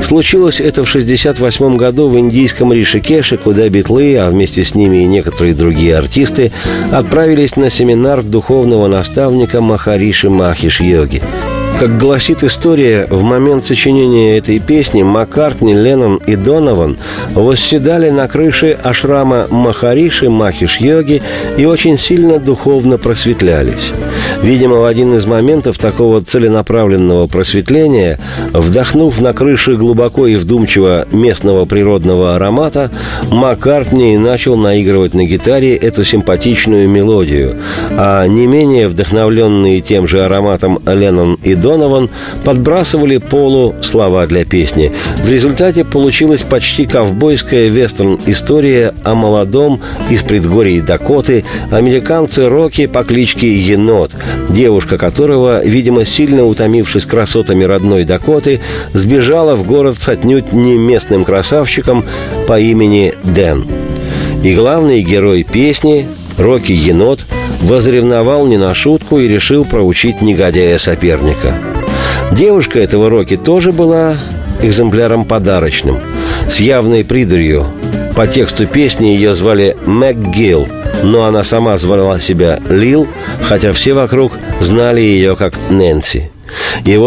Случилось 0.01 0.59
это 0.59 0.83
в 0.83 0.89
1968 0.89 1.77
году 1.77 2.09
в 2.09 2.17
индийском 2.17 2.73
Ришикеше, 2.73 3.37
куда 3.37 3.69
битлы, 3.69 4.17
а 4.17 4.27
вместе 4.27 4.63
с 4.63 4.73
ними 4.73 5.03
и 5.03 5.05
некоторые 5.05 5.53
другие 5.53 5.99
артисты, 5.99 6.51
отправились 6.91 7.57
на 7.57 7.69
семинар 7.69 8.23
духовного 8.23 8.87
наставника 8.87 9.61
Махариши 9.61 10.31
Махиш 10.31 10.81
Йоги. 10.81 11.21
Как 11.77 11.97
гласит 11.97 12.43
история, 12.43 13.07
в 13.09 13.23
момент 13.23 13.63
сочинения 13.63 14.37
этой 14.37 14.59
песни 14.59 15.03
Маккартни, 15.03 15.73
Леннон 15.73 16.17
и 16.17 16.35
Донован 16.35 16.97
восседали 17.33 18.09
на 18.09 18.27
крыше 18.27 18.77
ашрама 18.83 19.47
Махариши 19.49 20.29
Махиш-йоги 20.29 21.21
и 21.57 21.65
очень 21.65 21.97
сильно 21.97 22.39
духовно 22.39 22.97
просветлялись. 22.97 23.93
Видимо, 24.41 24.77
в 24.77 24.85
один 24.85 25.15
из 25.15 25.25
моментов 25.25 25.77
такого 25.77 26.21
целенаправленного 26.21 27.27
просветления, 27.27 28.19
вдохнув 28.53 29.19
на 29.19 29.33
крыше 29.33 29.75
глубоко 29.75 30.27
и 30.27 30.35
вдумчиво 30.35 31.07
местного 31.11 31.65
природного 31.65 32.35
аромата, 32.35 32.89
Маккартни 33.31 34.17
начал 34.17 34.55
наигрывать 34.55 35.13
на 35.13 35.25
гитаре 35.25 35.75
эту 35.75 36.03
симпатичную 36.03 36.87
мелодию, 36.87 37.57
а 37.91 38.25
не 38.27 38.47
менее 38.47 38.87
вдохновленные 38.87 39.81
тем 39.81 40.07
же 40.07 40.23
ароматом 40.23 40.79
Леннон 40.85 41.37
и 41.43 41.55
Донован 41.61 42.09
подбрасывали 42.43 43.17
Полу 43.17 43.75
слова 43.81 44.25
для 44.27 44.45
песни. 44.45 44.91
В 45.23 45.29
результате 45.29 45.83
получилась 45.83 46.41
почти 46.41 46.85
ковбойская 46.85 47.67
вестерн-история 47.67 48.93
о 49.03 49.15
молодом 49.15 49.81
из 50.09 50.23
предгорий 50.23 50.81
Дакоты 50.81 51.45
американце 51.71 52.47
Рокки 52.49 52.87
по 52.87 53.03
кличке 53.03 53.55
Енот, 53.55 54.11
девушка 54.49 54.97
которого, 54.97 55.63
видимо, 55.63 56.05
сильно 56.05 56.45
утомившись 56.45 57.05
красотами 57.05 57.63
родной 57.63 58.03
Дакоты, 58.03 58.61
сбежала 58.93 59.55
в 59.55 59.65
город 59.65 59.97
с 59.97 60.07
отнюдь 60.07 60.53
не 60.53 60.77
местным 60.77 61.25
красавчиком 61.25 62.05
по 62.47 62.59
имени 62.59 63.13
Дэн. 63.23 63.65
И 64.43 64.55
главный 64.55 65.01
герой 65.01 65.43
песни, 65.43 66.07
Рокки 66.37 66.71
Енот, 66.71 67.25
возревновал 67.61 68.45
не 68.47 68.57
на 68.57 68.73
шутку 68.73 69.19
и 69.19 69.27
решил 69.27 69.65
проучить 69.65 70.21
негодяя 70.21 70.77
соперника. 70.77 71.53
Девушка 72.31 72.79
этого 72.79 73.09
Рокки 73.09 73.37
тоже 73.37 73.71
была 73.71 74.17
экземпляром 74.61 75.25
подарочным, 75.25 75.99
с 76.49 76.59
явной 76.59 77.03
придурью. 77.03 77.65
По 78.15 78.27
тексту 78.27 78.67
песни 78.67 79.07
ее 79.07 79.33
звали 79.33 79.77
МакГилл, 79.85 80.67
но 81.03 81.25
она 81.25 81.43
сама 81.43 81.77
звала 81.77 82.19
себя 82.19 82.59
Лил, 82.69 83.07
хотя 83.43 83.71
все 83.71 83.93
вокруг 83.93 84.33
знали 84.59 85.01
ее 85.01 85.35
как 85.35 85.53
Нэнси. 85.69 86.31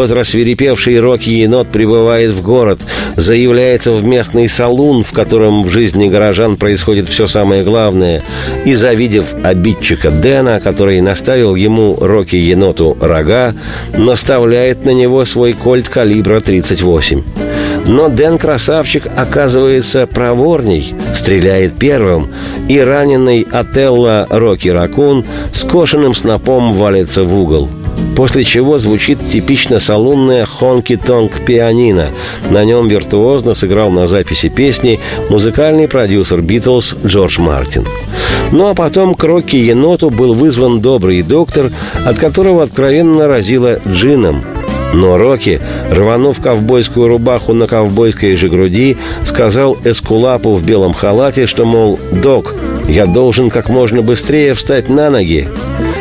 Вот 0.02 0.10
рассверепевший 0.10 0.98
Рокки 0.98 1.30
енот 1.30 1.68
прибывает 1.68 2.32
в 2.32 2.42
город, 2.42 2.80
заявляется 3.14 3.92
в 3.92 4.04
местный 4.04 4.48
салун, 4.48 5.04
в 5.04 5.12
котором 5.12 5.62
в 5.62 5.68
жизни 5.68 6.08
горожан 6.08 6.56
происходит 6.56 7.06
все 7.06 7.26
самое 7.26 7.62
главное, 7.62 8.22
и, 8.64 8.74
завидев 8.74 9.34
обидчика 9.44 10.10
Дэна, 10.10 10.58
который 10.58 11.00
наставил 11.00 11.54
ему 11.54 11.96
Рокки 12.00 12.36
еноту 12.36 12.96
рога, 13.00 13.54
наставляет 13.96 14.84
на 14.84 14.90
него 14.90 15.24
свой 15.24 15.52
кольт 15.52 15.88
калибра 15.88 16.40
38. 16.40 17.22
Но 17.86 18.08
Дэн 18.08 18.38
Красавчик 18.38 19.06
оказывается 19.16 20.06
проворней, 20.06 20.94
стреляет 21.14 21.78
первым, 21.78 22.32
и 22.68 22.78
раненый 22.78 23.46
Отелло 23.52 24.26
Рокки 24.30 24.68
Ракун 24.68 25.24
скошенным 25.52 26.14
снопом 26.14 26.72
валится 26.72 27.24
в 27.24 27.36
угол– 27.36 27.68
после 28.16 28.44
чего 28.44 28.78
звучит 28.78 29.18
типично 29.28 29.78
салонная 29.78 30.46
«Хонки-тонг 30.46 31.44
пианино». 31.44 32.08
На 32.50 32.64
нем 32.64 32.88
виртуозно 32.88 33.54
сыграл 33.54 33.90
на 33.90 34.06
записи 34.06 34.48
песни 34.48 35.00
музыкальный 35.28 35.88
продюсер 35.88 36.40
«Битлз» 36.40 36.96
Джордж 37.04 37.40
Мартин. 37.40 37.86
Ну 38.50 38.68
а 38.68 38.74
потом 38.74 39.14
к 39.14 39.24
Рокки 39.24 39.56
Еноту 39.56 40.10
был 40.10 40.34
вызван 40.34 40.80
добрый 40.80 41.22
доктор, 41.22 41.70
от 42.04 42.18
которого 42.18 42.62
откровенно 42.62 43.26
разило 43.28 43.80
джином– 43.86 44.44
но 44.92 45.16
Рокки, 45.16 45.60
рванув 45.90 46.40
ковбойскую 46.40 47.08
рубаху 47.08 47.54
на 47.54 47.66
ковбойской 47.66 48.36
же 48.36 48.48
груди, 48.48 48.96
сказал 49.24 49.76
Эскулапу 49.84 50.54
в 50.54 50.64
белом 50.64 50.92
халате, 50.92 51.46
что, 51.46 51.64
мол, 51.64 51.98
«Док, 52.12 52.54
я 52.88 53.06
должен 53.06 53.50
как 53.50 53.68
можно 53.68 54.02
быстрее 54.02 54.54
встать 54.54 54.88
на 54.88 55.10
ноги». 55.10 55.48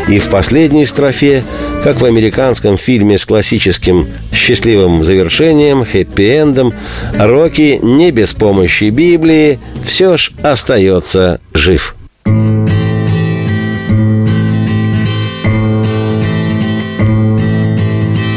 И 0.08 0.20
в 0.20 0.30
последней 0.30 0.86
строфе 0.86 1.44
как 1.84 2.00
в 2.00 2.06
американском 2.06 2.78
фильме 2.78 3.18
с 3.18 3.26
классическим 3.26 4.08
счастливым 4.32 5.04
завершением, 5.04 5.82
хэппи-эндом, 5.82 6.74
Рокки 7.18 7.80
не 7.82 8.12
без 8.12 8.34
помощи 8.34 8.86
Библии 8.86 9.60
все 9.84 10.18
ж 10.18 10.32
остается 10.44 11.40
жив. 11.54 11.96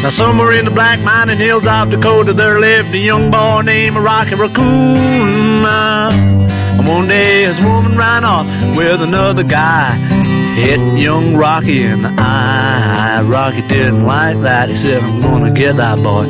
Now 0.03 0.11
somewhere 0.11 0.53
in 0.53 0.67
the 0.67 0.71
black 0.71 1.01
mining 1.01 1.39
hills 1.39 1.67
of 1.67 1.91
Dakota 1.91 2.35
there 2.35 2.61
lived 2.61 2.95
a 2.95 2.99
young 2.99 3.31
boy 3.31 3.63
named 3.63 3.97
Rocky 3.97 4.35
Raccoon. 4.35 5.65
And 5.65 6.87
one 6.87 7.09
day 7.09 7.45
his 7.45 7.59
woman 7.61 7.97
ran 7.97 8.23
off 8.25 8.47
with 8.77 9.01
another 9.01 9.43
guy. 9.43 10.24
Hit 10.55 10.79
young 10.99 11.37
Rocky 11.37 11.83
in 11.83 12.03
the 12.03 12.15
eye. 12.17 13.23
Rocky 13.27 13.63
didn't 13.69 14.05
like 14.05 14.39
that. 14.39 14.69
He 14.69 14.77
said, 14.77 15.03
I'm 15.03 15.21
gonna 15.21 15.51
get 15.51 15.77
that 15.77 15.99
boy. 15.99 16.27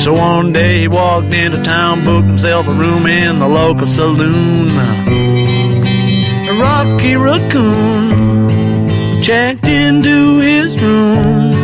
So 0.00 0.12
one 0.12 0.52
day 0.52 0.80
he 0.80 0.88
walked 0.88 1.32
into 1.32 1.62
town, 1.62 2.04
booked 2.04 2.26
himself 2.26 2.68
a 2.68 2.72
room 2.72 3.06
in 3.06 3.38
the 3.38 3.48
local 3.48 3.86
saloon. 3.86 4.68
Rocky 6.60 7.16
Raccoon 7.16 8.50
checked 9.22 9.66
into 9.66 10.38
his 10.40 10.80
room, 10.82 11.54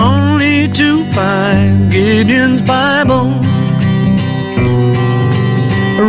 only 0.00 0.68
to 0.68 1.04
find 1.12 1.90
Gideon's 1.90 2.62
Bible. 2.62 3.28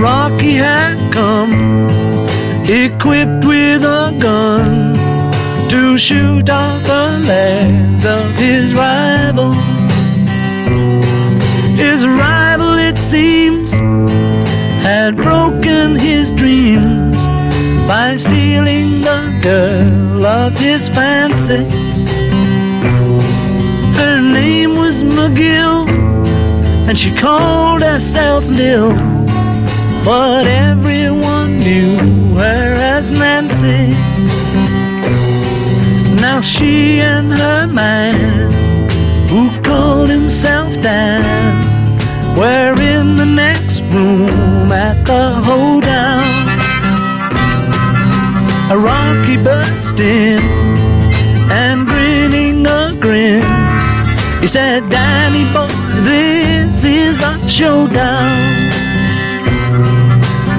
Rocky 0.02 0.54
had 0.54 0.96
come 1.14 1.88
equipped 2.70 3.37
to 5.98 6.04
shoot 6.04 6.50
off 6.50 6.84
the 6.84 7.24
legs 7.26 8.06
of 8.06 8.36
his 8.36 8.76
rival. 8.76 9.52
His 11.76 12.06
rival, 12.06 12.78
it 12.78 12.98
seems, 12.98 13.72
had 14.84 15.16
broken 15.16 15.98
his 15.98 16.32
dreams 16.32 17.18
by 17.88 18.16
stealing 18.18 19.02
the 19.02 19.40
girl 19.42 20.26
of 20.26 20.58
his 20.60 20.88
fancy. 20.88 21.64
Her 24.02 24.22
name 24.22 24.76
was 24.76 25.02
McGill, 25.02 25.88
and 26.88 26.96
she 26.98 27.16
called 27.16 27.82
herself 27.82 28.46
Lil. 28.46 28.92
But 30.06 30.46
everyone 30.46 31.58
knew 31.58 31.98
whereas 32.36 33.10
Nancy, 33.12 33.96
now 36.38 36.44
she 36.44 37.00
and 37.02 37.34
her 37.34 37.66
man, 37.66 38.52
who 39.28 39.50
called 39.64 40.08
himself 40.08 40.72
Dan, 40.84 41.24
were 42.38 42.80
in 42.80 43.18
the 43.18 43.26
next 43.26 43.82
room 43.92 44.72
at 44.72 45.04
the 45.08 45.24
hoedown. 45.48 46.28
a 48.70 48.78
Rocky 48.78 49.38
burst 49.44 50.00
in 50.00 50.40
and 51.50 51.88
grinning 51.88 52.68
a 52.68 52.96
grin. 53.02 53.42
He 54.40 54.46
said, 54.46 54.88
Danny 54.92 55.46
boy, 55.56 55.74
this 56.04 56.84
is 56.84 57.20
a 57.20 57.34
showdown. 57.50 58.38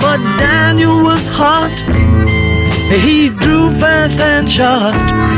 But 0.02 0.18
Daniel 0.40 1.04
was 1.04 1.28
hot. 1.28 1.76
He 2.90 3.28
drew 3.28 3.70
fast 3.78 4.18
and 4.18 4.50
shot. 4.50 5.28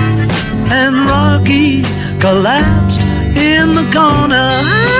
And 0.73 0.95
Rocky 1.11 1.83
collapsed 2.21 3.01
in 3.37 3.75
the 3.75 3.91
corner. 3.93 5.00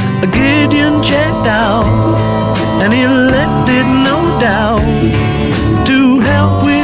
Gideon 0.27 1.01
checked 1.01 1.47
out, 1.47 1.85
and 2.81 2.93
he 2.93 3.07
left 3.07 3.69
it 3.69 3.83
no 3.83 4.39
doubt 4.39 4.85
to 5.87 6.19
help 6.19 6.63
with 6.63 6.80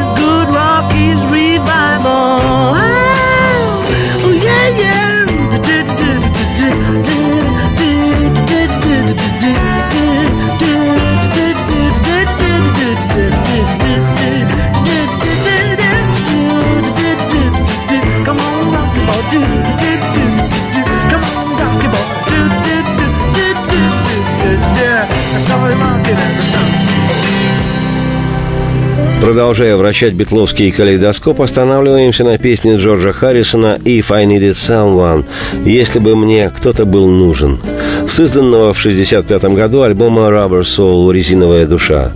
Продолжая 29.28 29.76
вращать 29.76 30.13
битловский 30.13 30.72
калейдоскоп, 30.72 31.42
останавливаемся 31.42 32.24
на 32.24 32.38
песне 32.38 32.78
Джорджа 32.78 33.12
Харрисона 33.12 33.78
«If 33.84 34.06
I 34.10 34.24
Needed 34.24 34.52
Someone» 34.52 35.26
«Если 35.66 36.00
бы 36.00 36.16
мне 36.16 36.50
кто-то 36.50 36.86
был 36.86 37.10
нужен», 37.10 37.60
созданного 38.08 38.74
в 38.74 38.80
1965 38.80 39.56
году 39.56 39.82
альбома 39.82 40.24
«Rubber 40.30 40.62
Soul. 40.62 41.13
Резиновая 41.13 41.65
душа». 41.65 42.12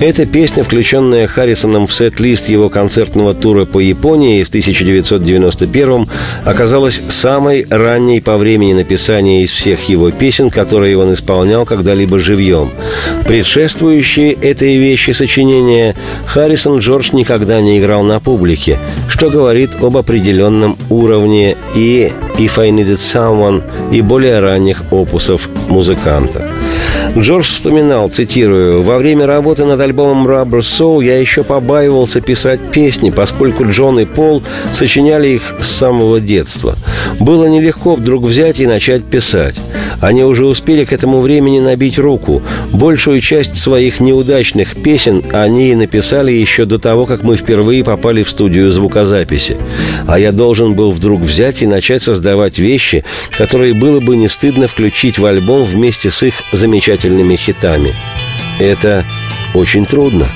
Эта 0.00 0.26
песня, 0.26 0.62
включенная 0.62 1.26
Харрисоном 1.26 1.86
в 1.86 1.94
сет-лист 1.94 2.48
его 2.48 2.68
концертного 2.68 3.32
тура 3.32 3.64
по 3.64 3.78
Японии 3.78 4.42
в 4.42 4.48
1991 4.48 6.08
оказалась 6.44 7.00
самой 7.08 7.66
ранней 7.70 8.20
по 8.20 8.36
времени 8.36 8.74
написания 8.74 9.42
из 9.42 9.52
всех 9.52 9.88
его 9.88 10.10
песен, 10.10 10.50
которые 10.50 10.98
он 10.98 11.14
исполнял 11.14 11.64
когда-либо 11.64 12.18
живьем. 12.18 12.72
Предшествующие 13.26 14.32
этой 14.32 14.76
вещи 14.76 15.12
сочинения 15.12 15.94
Харрисон 16.26 16.78
Джордж 16.80 17.10
никогда 17.12 17.60
не 17.60 17.78
играл 17.78 18.02
на 18.02 18.20
публике, 18.20 18.78
что 19.08 19.30
говорит 19.30 19.76
об 19.80 19.96
определенном 19.96 20.76
уровне 20.90 21.56
и 21.74 22.12
«If 22.38 22.58
I 22.58 22.70
Needed 22.70 22.98
Someone» 22.98 23.62
и 23.92 24.02
более 24.02 24.40
ранних 24.40 24.82
опусов 24.90 25.48
музыканта. 25.68 26.48
Джордж 27.16 27.46
вспоминал, 27.46 28.10
цитирую, 28.10 28.82
«Во 28.82 28.98
время 28.98 29.26
работы 29.26 29.64
над 29.64 29.80
альбомом 29.80 30.26
Rubber 30.26 30.60
Soul 30.60 31.04
я 31.04 31.18
еще 31.18 31.42
побаивался 31.42 32.20
писать 32.20 32.60
песни, 32.70 33.10
поскольку 33.10 33.64
Джон 33.64 34.00
и 34.00 34.04
Пол 34.04 34.42
сочиняли 34.72 35.28
их 35.28 35.54
с 35.60 35.66
самого 35.66 36.20
детства. 36.20 36.76
Было 37.18 37.46
нелегко 37.46 37.94
вдруг 37.94 38.24
взять 38.24 38.60
и 38.60 38.66
начать 38.66 39.04
писать. 39.04 39.56
Они 40.00 40.24
уже 40.24 40.44
успели 40.44 40.84
к 40.84 40.92
этому 40.92 41.20
времени 41.20 41.60
набить 41.60 41.98
руку. 41.98 42.42
Большую 42.72 43.20
часть 43.20 43.56
своих 43.56 44.00
неудачных 44.00 44.76
песен 44.76 45.22
они 45.32 45.74
написали 45.74 46.32
еще 46.32 46.66
до 46.66 46.78
того, 46.78 47.06
как 47.06 47.22
мы 47.22 47.36
впервые 47.36 47.82
попали 47.82 48.22
в 48.22 48.28
студию 48.28 48.70
звукозаписи. 48.70 49.56
А 50.06 50.18
я 50.18 50.32
должен 50.32 50.74
был 50.74 50.90
вдруг 50.90 51.22
взять 51.22 51.62
и 51.62 51.66
начать 51.66 52.02
создавать 52.02 52.58
вещи, 52.58 53.04
которые 53.36 53.74
было 53.74 54.00
бы 54.00 54.16
не 54.16 54.28
стыдно 54.28 54.66
включить 54.66 55.18
в 55.18 55.24
альбом 55.24 55.64
вместе 55.64 56.10
с 56.10 56.22
их 56.22 56.42
замечательными 56.66 57.36
хитами. 57.36 57.94
Это 58.58 59.06
очень 59.54 59.86
трудно. 59.86 60.26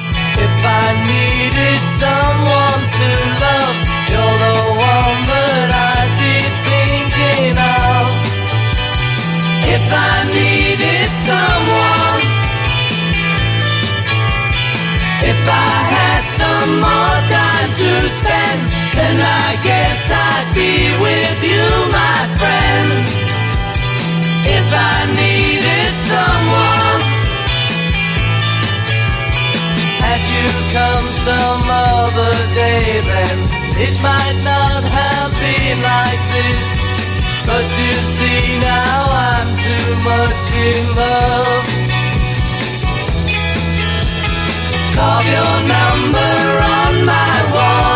Some 31.21 31.69
other 31.69 32.35
day 32.57 32.97
then. 33.05 33.37
It 33.77 33.97
might 34.03 34.39
not 34.45 34.83
have 34.85 35.33
been 35.41 35.79
like 35.81 36.23
this 36.33 36.69
But 37.47 37.67
you 37.81 37.93
see 38.17 38.61
now 38.61 39.05
I'm 39.29 39.49
too 39.67 39.89
much 40.11 40.47
in 40.69 40.85
love. 40.97 41.67
Carve 44.97 45.29
your 45.37 45.57
number 45.75 46.33
on 46.81 47.05
my 47.05 47.37
wall 47.53 47.90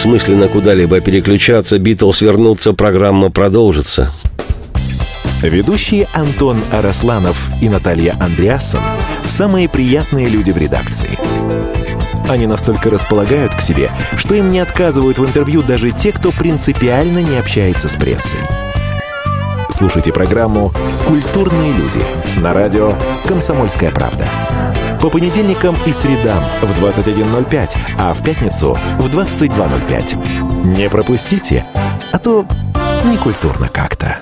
бессмысленно 0.00 0.48
куда-либо 0.48 1.00
переключаться, 1.00 1.78
Битлз 1.78 2.22
вернутся, 2.22 2.72
программа 2.72 3.30
продолжится. 3.30 4.10
Ведущие 5.42 6.08
Антон 6.14 6.56
Арасланов 6.72 7.50
и 7.60 7.68
Наталья 7.68 8.16
Андреасон– 8.18 8.80
самые 9.24 9.68
приятные 9.68 10.26
люди 10.26 10.52
в 10.52 10.56
редакции. 10.56 11.10
Они 12.30 12.46
настолько 12.46 12.88
располагают 12.88 13.54
к 13.54 13.60
себе, 13.60 13.90
что 14.16 14.34
им 14.34 14.50
не 14.50 14.60
отказывают 14.60 15.18
в 15.18 15.26
интервью 15.26 15.62
даже 15.62 15.90
те, 15.90 16.12
кто 16.12 16.30
принципиально 16.30 17.18
не 17.18 17.36
общается 17.36 17.90
с 17.90 17.96
прессой. 17.96 18.40
Слушайте 19.68 20.14
программу 20.14 20.72
«Культурные 21.06 21.72
люди» 21.72 22.40
на 22.40 22.54
радио 22.54 22.94
«Комсомольская 23.26 23.90
правда». 23.90 24.26
По 25.00 25.08
понедельникам 25.08 25.76
и 25.86 25.92
средам 25.92 26.44
в 26.60 26.78
21.05, 26.78 27.70
а 27.98 28.12
в 28.12 28.22
пятницу 28.22 28.78
в 28.98 29.06
22.05. 29.06 30.76
Не 30.76 30.90
пропустите, 30.90 31.64
а 32.12 32.18
то 32.18 32.44
некультурно 33.04 33.70
как-то. 33.72 34.18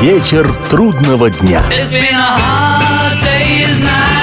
Вечер 0.00 0.48
трудного 0.70 1.30
дня. 1.30 1.62
It's 1.68 1.90
been 1.90 2.14
a 2.14 2.38
hard 2.38 3.20
day's 3.24 3.80
night. 3.82 4.20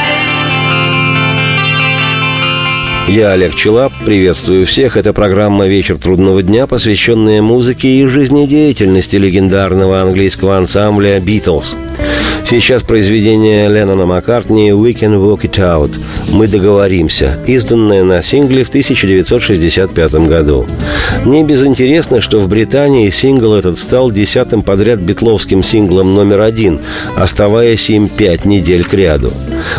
Я 3.10 3.32
Олег 3.32 3.54
Челап, 3.56 3.92
приветствую 4.06 4.66
всех. 4.66 4.96
Это 4.98 5.14
программа 5.14 5.68
«Вечер 5.68 5.98
трудного 5.98 6.42
дня», 6.44 6.68
посвященная 6.68 7.42
музыке 7.42 7.88
и 7.88 8.06
жизнедеятельности 8.06 9.18
легендарного 9.18 10.02
английского 10.02 10.58
ансамбля 10.58 11.20
«Битлз». 11.20 11.78
Сейчас 12.50 12.82
произведение 12.82 13.68
Леннона 13.68 14.06
Маккартни 14.06 14.70
«We 14.70 14.94
can 14.94 15.20
work 15.20 15.42
it 15.42 15.58
out» 15.60 16.00
«Мы 16.32 16.48
договоримся», 16.48 17.38
изданное 17.46 18.06
на 18.06 18.22
сингле 18.22 18.64
в 18.64 18.70
1965 18.70 20.14
году. 20.30 20.66
Не 21.26 21.44
безинтересно, 21.44 22.22
что 22.22 22.40
в 22.40 22.48
Британии 22.48 23.10
сингл 23.10 23.54
этот 23.54 23.78
стал 23.78 24.12
десятым 24.12 24.64
подряд 24.64 25.00
битловским 25.00 25.62
синглом 25.62 26.16
номер 26.16 26.40
один, 26.40 26.80
оставаясь 27.18 27.90
им 27.90 28.08
пять 28.08 28.46
недель 28.46 28.86
к 28.86 28.94
ряду. 28.94 29.34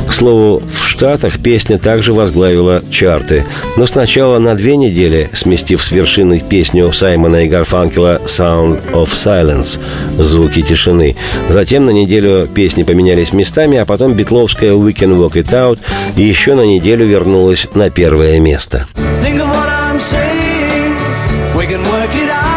К 0.06 0.12
слову, 0.12 0.60
в 0.60 0.86
Штатах 0.88 1.38
песня 1.38 1.78
также 1.78 2.12
возглавила 2.12 2.82
чарты, 2.90 3.44
но 3.76 3.86
сначала 3.86 4.38
на 4.38 4.54
две 4.54 4.76
недели, 4.76 5.30
сместив 5.32 5.82
с 5.82 5.90
вершины 5.90 6.40
песню 6.40 6.90
Саймона 6.92 7.44
и 7.44 7.48
Гарфанкела 7.48 8.20
«Sound 8.26 8.80
of 8.92 9.08
Silence»– 9.08 9.78
«Звуки 10.18 10.62
тишины». 10.62 11.16
Затем 11.48 11.84
на 11.84 11.90
неделю 11.90 12.48
песни 12.52 12.82
поменялись 12.82 13.32
местами, 13.32 13.78
а 13.78 13.84
потом 13.84 14.14
битловская 14.14 14.72
«We 14.72 14.94
can 14.94 15.16
work 15.16 15.34
it 15.34 15.50
out» 15.50 15.78
еще 16.16 16.54
на 16.54 16.62
неделю 16.62 17.06
вернулась 17.06 17.68
на 17.74 17.90
первое 17.90 18.40
место. 18.40 18.86
Think 19.22 19.40
of 19.40 19.46
what 19.46 19.68
I'm 19.68 20.00
saying. 20.00 20.96
We 21.54 21.66
can 21.66 21.82
work 21.90 22.10
it 22.14 22.30
out 22.30 22.47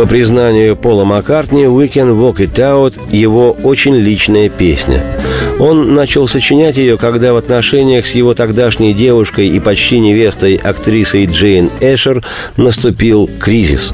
По 0.00 0.06
признанию 0.06 0.76
Пола 0.76 1.04
Маккартни, 1.04 1.64
«We 1.64 1.86
Can 1.92 2.16
Walk 2.16 2.36
It 2.36 2.54
Out»– 2.54 2.98
его 3.10 3.50
очень 3.50 3.96
личная 3.96 4.48
песня. 4.48 5.02
Он 5.60 5.92
начал 5.92 6.26
сочинять 6.26 6.78
ее, 6.78 6.96
когда 6.96 7.34
в 7.34 7.36
отношениях 7.36 8.06
с 8.06 8.12
его 8.12 8.32
тогдашней 8.32 8.94
девушкой 8.94 9.48
и 9.48 9.60
почти 9.60 10.00
невестой 10.00 10.56
актрисой 10.56 11.26
Джейн 11.26 11.70
Эшер 11.80 12.24
наступил 12.56 13.28
кризис. 13.38 13.92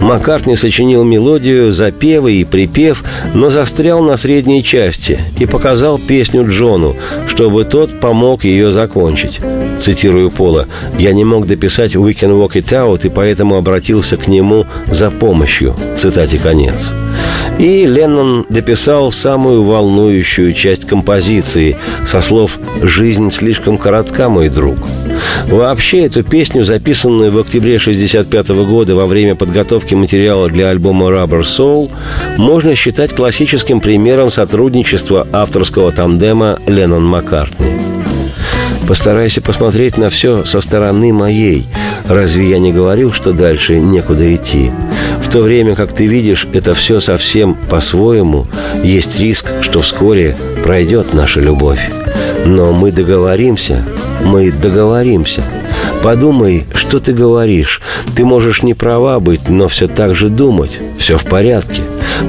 Маккартни 0.00 0.54
сочинил 0.54 1.02
мелодию, 1.02 1.72
запевы 1.72 2.34
и 2.34 2.44
припев, 2.44 3.02
но 3.34 3.50
застрял 3.50 4.00
на 4.00 4.16
средней 4.16 4.62
части 4.62 5.18
и 5.40 5.46
показал 5.46 5.98
песню 5.98 6.48
Джону, 6.48 6.96
чтобы 7.26 7.64
тот 7.64 7.98
помог 7.98 8.44
ее 8.44 8.70
закончить. 8.70 9.40
Цитирую 9.80 10.30
Пола, 10.30 10.68
«Я 11.00 11.12
не 11.12 11.24
мог 11.24 11.48
дописать 11.48 11.96
«We 11.96 12.14
can 12.14 12.36
walk 12.36 12.52
it 12.52 12.68
out» 12.68 13.04
и 13.04 13.08
поэтому 13.08 13.56
обратился 13.56 14.16
к 14.16 14.28
нему 14.28 14.66
за 14.86 15.10
помощью». 15.10 15.74
Цитате 15.96 16.38
конец. 16.38 16.92
И 17.58 17.86
Леннон 17.86 18.46
дописал 18.48 19.12
самую 19.12 19.62
волнующую 19.62 20.52
часть 20.52 20.86
композиции 20.86 21.76
со 22.04 22.20
слов 22.20 22.58
«Жизнь 22.82 23.30
слишком 23.30 23.78
коротка, 23.78 24.28
мой 24.28 24.48
друг». 24.48 24.78
Вообще, 25.46 26.06
эту 26.06 26.24
песню, 26.24 26.64
записанную 26.64 27.30
в 27.30 27.38
октябре 27.38 27.76
1965 27.76 28.48
года 28.66 28.94
во 28.94 29.06
время 29.06 29.34
подготовки 29.34 29.94
материала 29.94 30.48
для 30.48 30.70
альбома 30.70 31.06
Rubber 31.06 31.42
Soul, 31.42 31.90
можно 32.36 32.74
считать 32.74 33.14
классическим 33.14 33.80
примером 33.80 34.30
сотрудничества 34.30 35.26
авторского 35.32 35.92
тандема 35.92 36.58
Леннон-Маккартни. 36.66 37.80
Постарайся 38.86 39.40
посмотреть 39.40 39.96
на 39.96 40.10
все 40.10 40.44
со 40.44 40.60
стороны 40.60 41.12
моей. 41.12 41.66
Разве 42.08 42.50
я 42.50 42.58
не 42.58 42.72
говорил, 42.72 43.12
что 43.12 43.32
дальше 43.32 43.78
некуда 43.78 44.34
идти? 44.34 44.70
То 45.32 45.40
время 45.40 45.74
как 45.74 45.94
ты 45.94 46.06
видишь 46.06 46.46
это 46.52 46.74
все 46.74 47.00
совсем 47.00 47.54
по-своему, 47.70 48.46
есть 48.84 49.18
риск, 49.18 49.46
что 49.62 49.80
вскоре 49.80 50.36
пройдет 50.62 51.14
наша 51.14 51.40
любовь. 51.40 51.80
Но 52.44 52.72
мы 52.72 52.92
договоримся, 52.92 53.82
мы 54.22 54.52
договоримся. 54.52 55.42
Подумай, 56.02 56.66
что 56.74 56.98
ты 56.98 57.14
говоришь. 57.14 57.80
Ты 58.14 58.26
можешь 58.26 58.62
не 58.62 58.74
права 58.74 59.20
быть, 59.20 59.48
но 59.48 59.68
все 59.68 59.86
так 59.86 60.14
же 60.14 60.28
думать. 60.28 60.78
Все 60.98 61.16
в 61.16 61.24
порядке. 61.24 61.80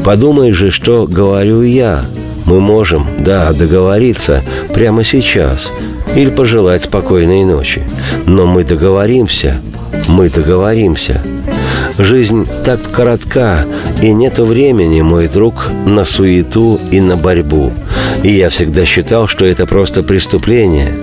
Подумай 0.05 0.53
же, 0.53 0.71
что 0.71 1.05
говорю 1.05 1.61
я. 1.61 2.05
Мы 2.45 2.61
можем, 2.61 3.05
да, 3.19 3.51
договориться 3.51 4.43
прямо 4.73 5.03
сейчас 5.03 5.73
или 6.15 6.29
пожелать 6.29 6.83
спокойной 6.83 7.43
ночи. 7.43 7.81
Но 8.25 8.45
мы 8.45 8.63
договоримся, 8.63 9.59
мы 10.07 10.29
договоримся. 10.29 11.21
Жизнь 11.97 12.47
так 12.65 12.81
коротка, 12.91 13.65
и 14.01 14.11
нету 14.11 14.45
времени, 14.45 15.01
мой 15.01 15.27
друг, 15.27 15.69
на 15.85 16.05
суету 16.05 16.79
и 16.91 16.99
на 16.99 17.17
борьбу. 17.17 17.71
И 18.23 18.31
я 18.31 18.49
всегда 18.49 18.85
считал, 18.85 19.27
что 19.27 19.45
это 19.45 19.65
просто 19.67 20.01
преступление. 20.01 20.93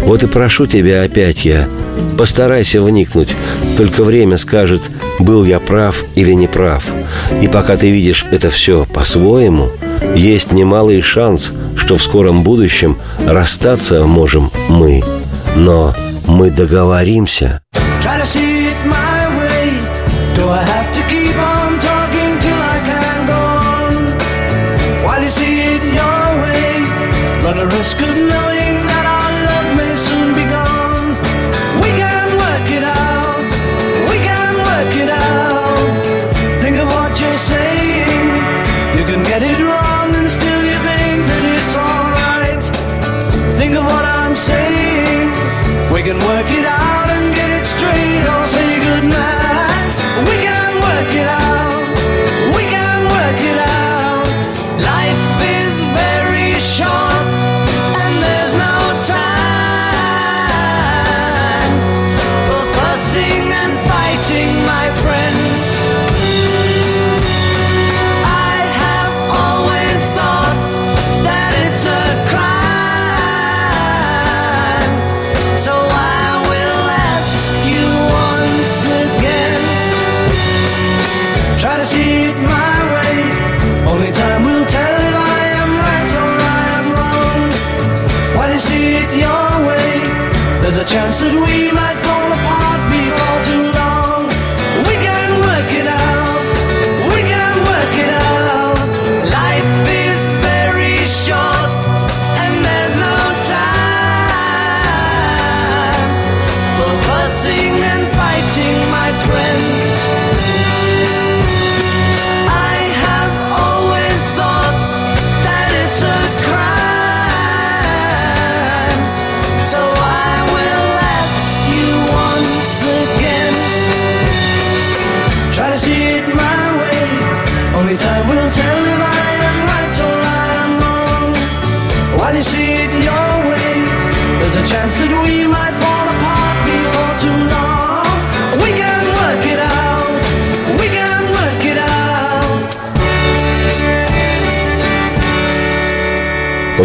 Вот 0.00 0.22
и 0.22 0.26
прошу 0.26 0.66
тебя 0.66 1.02
опять 1.02 1.44
я, 1.44 1.68
постарайся 2.18 2.80
вникнуть, 2.80 3.30
только 3.76 4.04
время 4.04 4.36
скажет, 4.36 4.82
был 5.18 5.44
я 5.44 5.58
прав 5.58 6.04
или 6.14 6.32
не 6.32 6.48
прав. 6.48 6.84
И 7.40 7.48
пока 7.48 7.76
ты 7.76 7.90
видишь 7.90 8.26
это 8.30 8.50
все 8.50 8.86
по-своему, 8.92 9.70
есть 10.14 10.52
немалый 10.52 11.00
шанс, 11.00 11.52
что 11.76 11.96
в 11.96 12.02
скором 12.02 12.42
будущем 12.42 12.98
расстаться 13.26 14.04
можем 14.04 14.50
мы. 14.68 15.02
Но 15.56 15.94
мы 16.26 16.50
договоримся. 16.50 17.62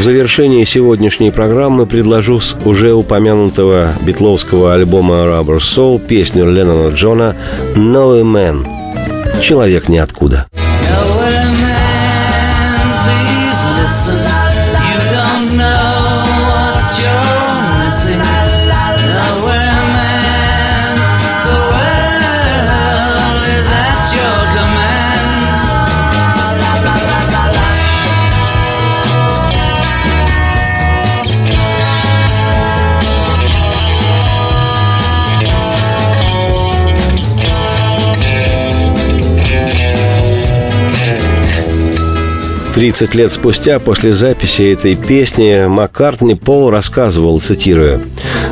В 0.02 0.04
завершении 0.04 0.64
сегодняшней 0.64 1.30
программы 1.30 1.86
предложу 1.86 2.40
с 2.40 2.58
уже 2.66 2.92
упомянутого 2.92 3.94
битловского 4.02 4.74
альбома 4.74 5.26
Rubber 5.26 5.60
Soul 5.60 6.04
песню 6.04 6.50
Леннона 6.50 6.90
Джона 6.92 7.36
«Новый 7.76 8.24
Man»— 8.24 8.66
«Человек 9.44 9.90
ниоткуда». 9.90 10.48
Тридцать 42.82 43.14
лет 43.14 43.32
спустя, 43.32 43.78
после 43.78 44.12
записи 44.12 44.74
этой 44.74 44.96
песни, 44.96 45.68
Маккартни 45.68 46.34
Пол 46.34 46.72
рассказывал, 46.72 47.40
цитируя, 47.40 48.02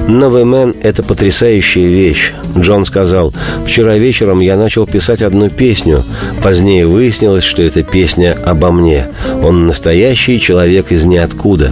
«Новый 0.07 0.45
мэн– 0.45 0.75
это 0.83 1.01
потрясающая 1.01 1.87
вещь». 1.87 2.33
Джон 2.55 2.85
сказал, 2.85 3.33
«Вчера 3.65 3.97
вечером 3.97 4.39
я 4.39 4.55
начал 4.55 4.85
писать 4.85 5.23
одну 5.23 5.49
песню. 5.49 6.03
Позднее 6.43 6.85
выяснилось, 6.85 7.43
что 7.43 7.63
это 7.63 7.81
песня 7.81 8.37
обо 8.45 8.71
мне. 8.71 9.07
Он 9.41 9.65
настоящий 9.65 10.39
человек 10.39 10.91
из 10.91 11.05
ниоткуда». 11.05 11.71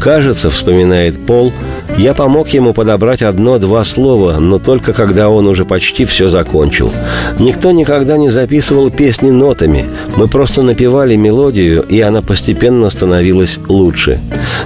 Кажется, 0.00 0.50
вспоминает 0.50 1.24
Пол, 1.24 1.52
я 1.96 2.12
помог 2.12 2.48
ему 2.48 2.74
подобрать 2.74 3.22
одно-два 3.22 3.84
слова, 3.84 4.38
но 4.38 4.58
только 4.58 4.92
когда 4.92 5.30
он 5.30 5.46
уже 5.46 5.64
почти 5.64 6.04
все 6.04 6.28
закончил. 6.28 6.90
Никто 7.38 7.70
никогда 7.70 8.18
не 8.18 8.30
записывал 8.30 8.90
песни 8.90 9.30
нотами. 9.30 9.86
Мы 10.16 10.28
просто 10.28 10.62
напевали 10.62 11.16
мелодию, 11.16 11.82
и 11.88 12.00
она 12.00 12.20
постепенно 12.20 12.90
становилась 12.90 13.58
лучше. 13.68 14.20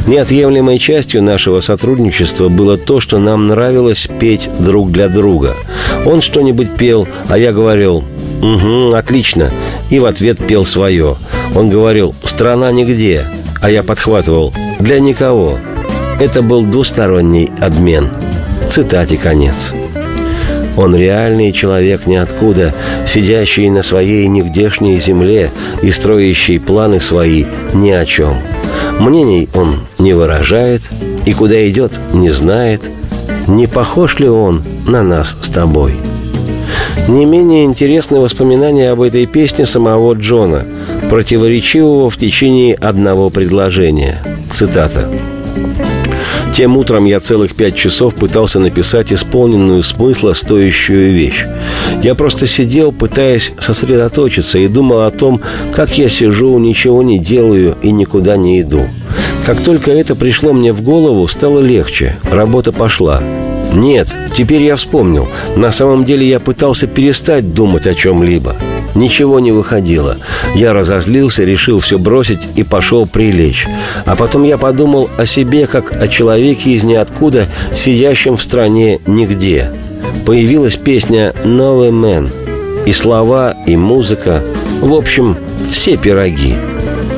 Неотъемлемой 0.07 0.79
частью 0.79 1.23
нашего 1.23 1.61
сотрудничества 1.61 2.49
было 2.49 2.77
то, 2.77 2.99
что 2.99 3.19
нам 3.19 3.47
нравилось 3.47 4.09
петь 4.19 4.51
друг 4.59 4.91
для 4.91 5.09
друга. 5.09 5.55
Он 6.07 6.23
что-нибудь 6.23 6.77
пел, 6.77 7.07
а 7.29 7.39
я 7.39 7.53
говорил 7.53 8.05
«Угу, 8.43 8.95
отлично», 8.95 9.53
и 9.91 9.99
в 9.99 10.07
ответ 10.07 10.39
пел 10.39 10.65
свое. 10.65 11.17
Он 11.55 11.69
говорил 11.69 12.15
«Страна 12.25 12.73
нигде», 12.73 13.27
а 13.61 13.71
я 13.71 13.83
подхватывал 13.83 14.53
«Для 14.81 15.01
никого». 15.01 15.59
Это 16.21 16.43
был 16.43 16.65
двусторонний 16.65 17.51
обмен. 17.61 18.09
Цитате 18.67 19.17
конец. 19.17 19.73
Он 20.77 20.95
реальный 20.95 21.53
человек 21.53 22.07
ниоткуда, 22.07 22.73
сидящий 23.07 23.69
на 23.71 23.83
своей 23.83 24.27
нигдешней 24.29 24.99
земле 24.99 25.51
и 25.83 25.91
строящий 25.91 26.59
планы 26.59 27.01
свои 27.01 27.47
ни 27.75 27.91
о 27.91 28.05
чем. 28.05 28.35
Мнений 29.01 29.49
он 29.55 29.81
не 29.99 30.13
выражает 30.13 30.83
и 31.25 31.33
куда 31.33 31.69
идет 31.69 31.99
не 32.13 32.31
знает. 32.31 32.91
Не 33.47 33.67
похож 33.67 34.19
ли 34.19 34.29
он 34.29 34.63
на 34.87 35.03
нас 35.03 35.37
с 35.41 35.49
тобой? 35.49 35.95
Не 37.09 37.25
менее 37.25 37.65
интересны 37.65 38.21
воспоминания 38.21 38.91
об 38.91 39.01
этой 39.01 39.27
песне 39.27 39.67
самого 39.67 40.15
Джона, 40.15 40.65
противоречивого 41.09 42.11
в 42.11 42.17
течение 42.17 42.75
одного 42.75 43.31
предложения. 43.31 44.23
Цитата. 44.51 45.09
Тем 46.55 46.77
утром 46.77 47.05
я 47.05 47.21
целых 47.21 47.55
пять 47.55 47.77
часов 47.77 48.15
пытался 48.15 48.59
написать 48.59 49.13
исполненную 49.13 49.83
смысла 49.83 50.33
стоящую 50.33 51.13
вещь. 51.13 51.47
Я 52.03 52.15
просто 52.15 52.47
сидел, 52.47 52.91
пытаясь 52.91 53.53
сосредоточиться, 53.61 54.59
и 54.59 54.69
думал 54.69 55.03
о 55.03 55.11
том, 55.11 55.41
как 55.73 55.99
я 55.99 56.09
сижу, 56.09 56.59
ничего 56.59 57.03
не 57.03 57.19
делаю 57.19 57.77
и 57.83 57.93
никуда 57.93 58.37
не 58.37 58.61
иду. 58.61 58.89
Как 59.47 59.61
только 59.61 59.93
это 59.93 60.15
пришло 60.15 60.53
мне 60.53 60.73
в 60.73 60.83
голову, 60.83 61.27
стало 61.29 61.61
легче, 61.61 62.17
работа 62.25 62.73
пошла. 62.73 63.23
Нет, 63.73 64.13
теперь 64.37 64.63
я 64.63 64.77
вспомнил. 64.77 65.29
На 65.55 65.71
самом 65.71 66.05
деле 66.05 66.29
я 66.29 66.41
пытался 66.41 66.87
перестать 66.87 67.55
думать 67.55 67.87
о 67.87 67.95
чем-либо. 67.95 68.57
Ничего 68.95 69.39
не 69.41 69.53
выходило. 69.53 70.16
Я 70.55 70.72
разозлился, 70.72 71.45
решил 71.45 71.78
все 71.78 71.99
бросить 71.99 72.49
и 72.57 72.62
пошел 72.62 73.07
прилечь. 73.07 73.66
А 74.05 74.16
потом 74.16 74.45
я 74.45 74.59
подумал 74.59 75.09
о 75.16 75.26
себе, 75.26 75.66
как 75.66 75.93
о 76.01 76.09
человеке 76.09 76.70
из 76.70 76.82
ниоткуда, 76.82 77.47
сидящем 77.74 78.36
в 78.36 78.43
стране 78.43 79.01
нигде. 79.07 79.70
Появилась 80.26 80.76
песня 80.76 81.34
«Новый 81.45 81.91
мэн». 81.91 82.28
И 82.86 82.93
слова, 82.93 83.55
и 83.66 83.76
музыка. 83.76 84.43
В 84.80 84.95
общем, 84.95 85.36
все 85.70 85.97
пироги. 85.97 86.55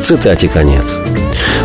Цитате 0.03 0.49
конец. 0.49 0.97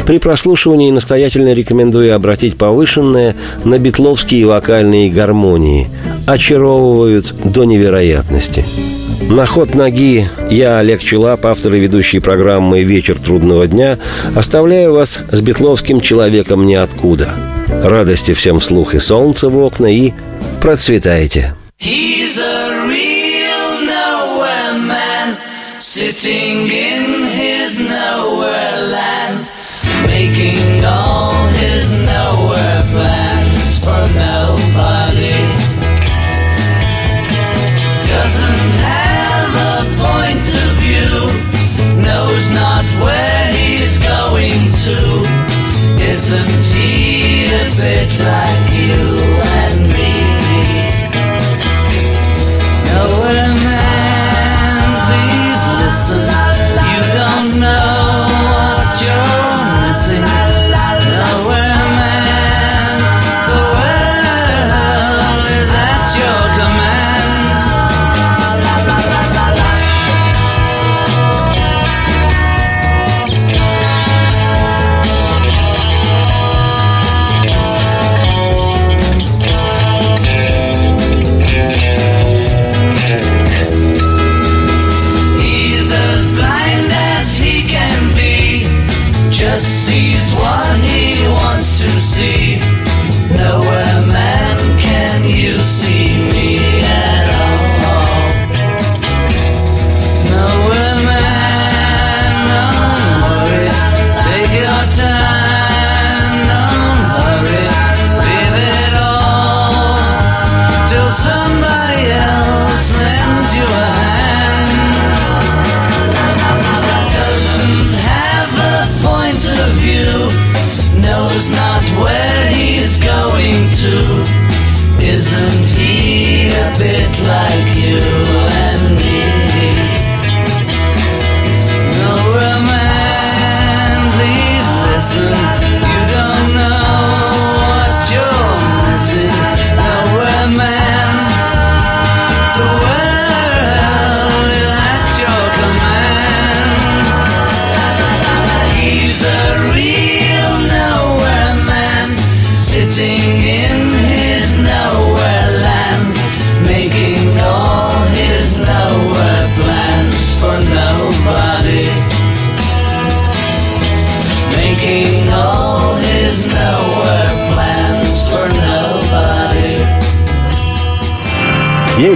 При 0.05 0.19
прослушивании 0.19 0.91
настоятельно 0.91 1.53
рекомендую 1.53 2.15
обратить 2.15 2.57
повышенное 2.57 3.35
на 3.63 3.79
битловские 3.79 4.45
вокальные 4.45 5.09
гармонии. 5.09 5.87
Очаровывают 6.27 7.33
до 7.43 7.63
невероятности. 7.63 8.65
На 9.21 9.45
ход 9.45 9.73
ноги 9.73 10.29
я, 10.49 10.79
Олег 10.79 11.01
Челап, 11.01 11.45
автор 11.45 11.73
и 11.75 11.79
ведущий 11.79 12.19
программы 12.19 12.83
«Вечер 12.83 13.17
трудного 13.17 13.67
дня», 13.67 13.97
оставляю 14.35 14.93
вас 14.93 15.19
с 15.31 15.41
битловским 15.41 16.01
человеком 16.01 16.65
ниоткуда. 16.65 17.33
Радости 17.83 18.33
всем 18.33 18.59
вслух 18.59 18.93
и 18.93 18.99
солнца 18.99 19.49
в 19.49 19.57
окна, 19.57 19.87
и 19.87 20.13
процветайте. 20.61 21.55
He's 21.79 22.39
a 22.39 22.87
real 22.87 23.81
man, 24.87 25.37
sitting 25.79 26.64
He 46.27 47.45
a 47.53 47.69
bit 47.75 48.09
like 48.17 48.73
you 48.73 49.14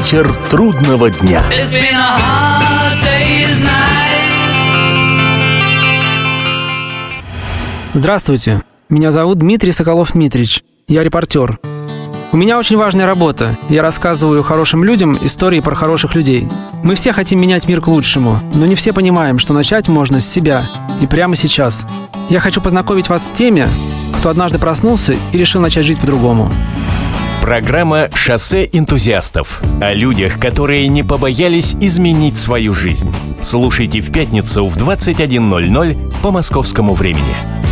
Вечер 0.10 0.34
трудного 0.49 1.12
дня. 1.12 1.39
Здравствуйте, 7.93 8.64
меня 8.89 9.12
зовут 9.12 9.38
Дмитрий 9.38 9.72
Соколов-Митрич, 9.72 10.64
я 10.88 11.03
репортер. 11.03 11.60
У 12.32 12.38
меня 12.38 12.57
очень 12.57 12.76
важная 12.76 13.05
работа. 13.05 13.55
Я 13.70 13.84
рассказываю 13.84 14.41
хорошим 14.41 14.84
людям 14.84 15.16
истории 15.22 15.60
про 15.60 15.76
хороших 15.76 16.16
людей. 16.16 16.47
Мы 16.84 16.95
все 16.95 17.14
хотим 17.14 17.39
менять 17.39 17.68
мир 17.68 17.80
к 17.80 17.88
лучшему, 17.88 18.39
но 18.55 18.66
не 18.66 18.74
все 18.74 18.93
понимаем, 18.93 19.38
что 19.38 19.53
начать 19.53 19.89
можно 19.89 20.22
с 20.22 20.28
себя 20.28 20.66
и 21.01 21.05
прямо 21.05 21.36
сейчас. 21.36 21.86
Я 22.32 22.39
хочу 22.39 22.62
познакомить 22.62 23.10
вас 23.10 23.28
с 23.28 23.32
теми, 23.32 23.68
кто 24.18 24.30
однажды 24.30 24.57
проснулся 24.57 25.14
и 25.32 25.38
решил 25.38 25.62
начать 25.62 25.86
жить 25.86 25.99
по-другому. 25.99 26.51
Программа 27.41 28.09
«Шоссе 28.13 28.69
энтузиастов» 28.73 29.61
о 29.81 29.93
людях, 29.93 30.39
которые 30.39 30.87
не 30.87 31.03
побоялись 31.03 31.73
изменить 31.79 32.37
свою 32.37 32.73
жизнь. 32.73 33.11
Слушайте 33.41 34.01
в 34.01 34.11
пятницу 34.11 34.65
в 34.65 34.77
21.00 34.77 36.21
по 36.21 36.31
московскому 36.31 36.93
времени. 36.93 37.68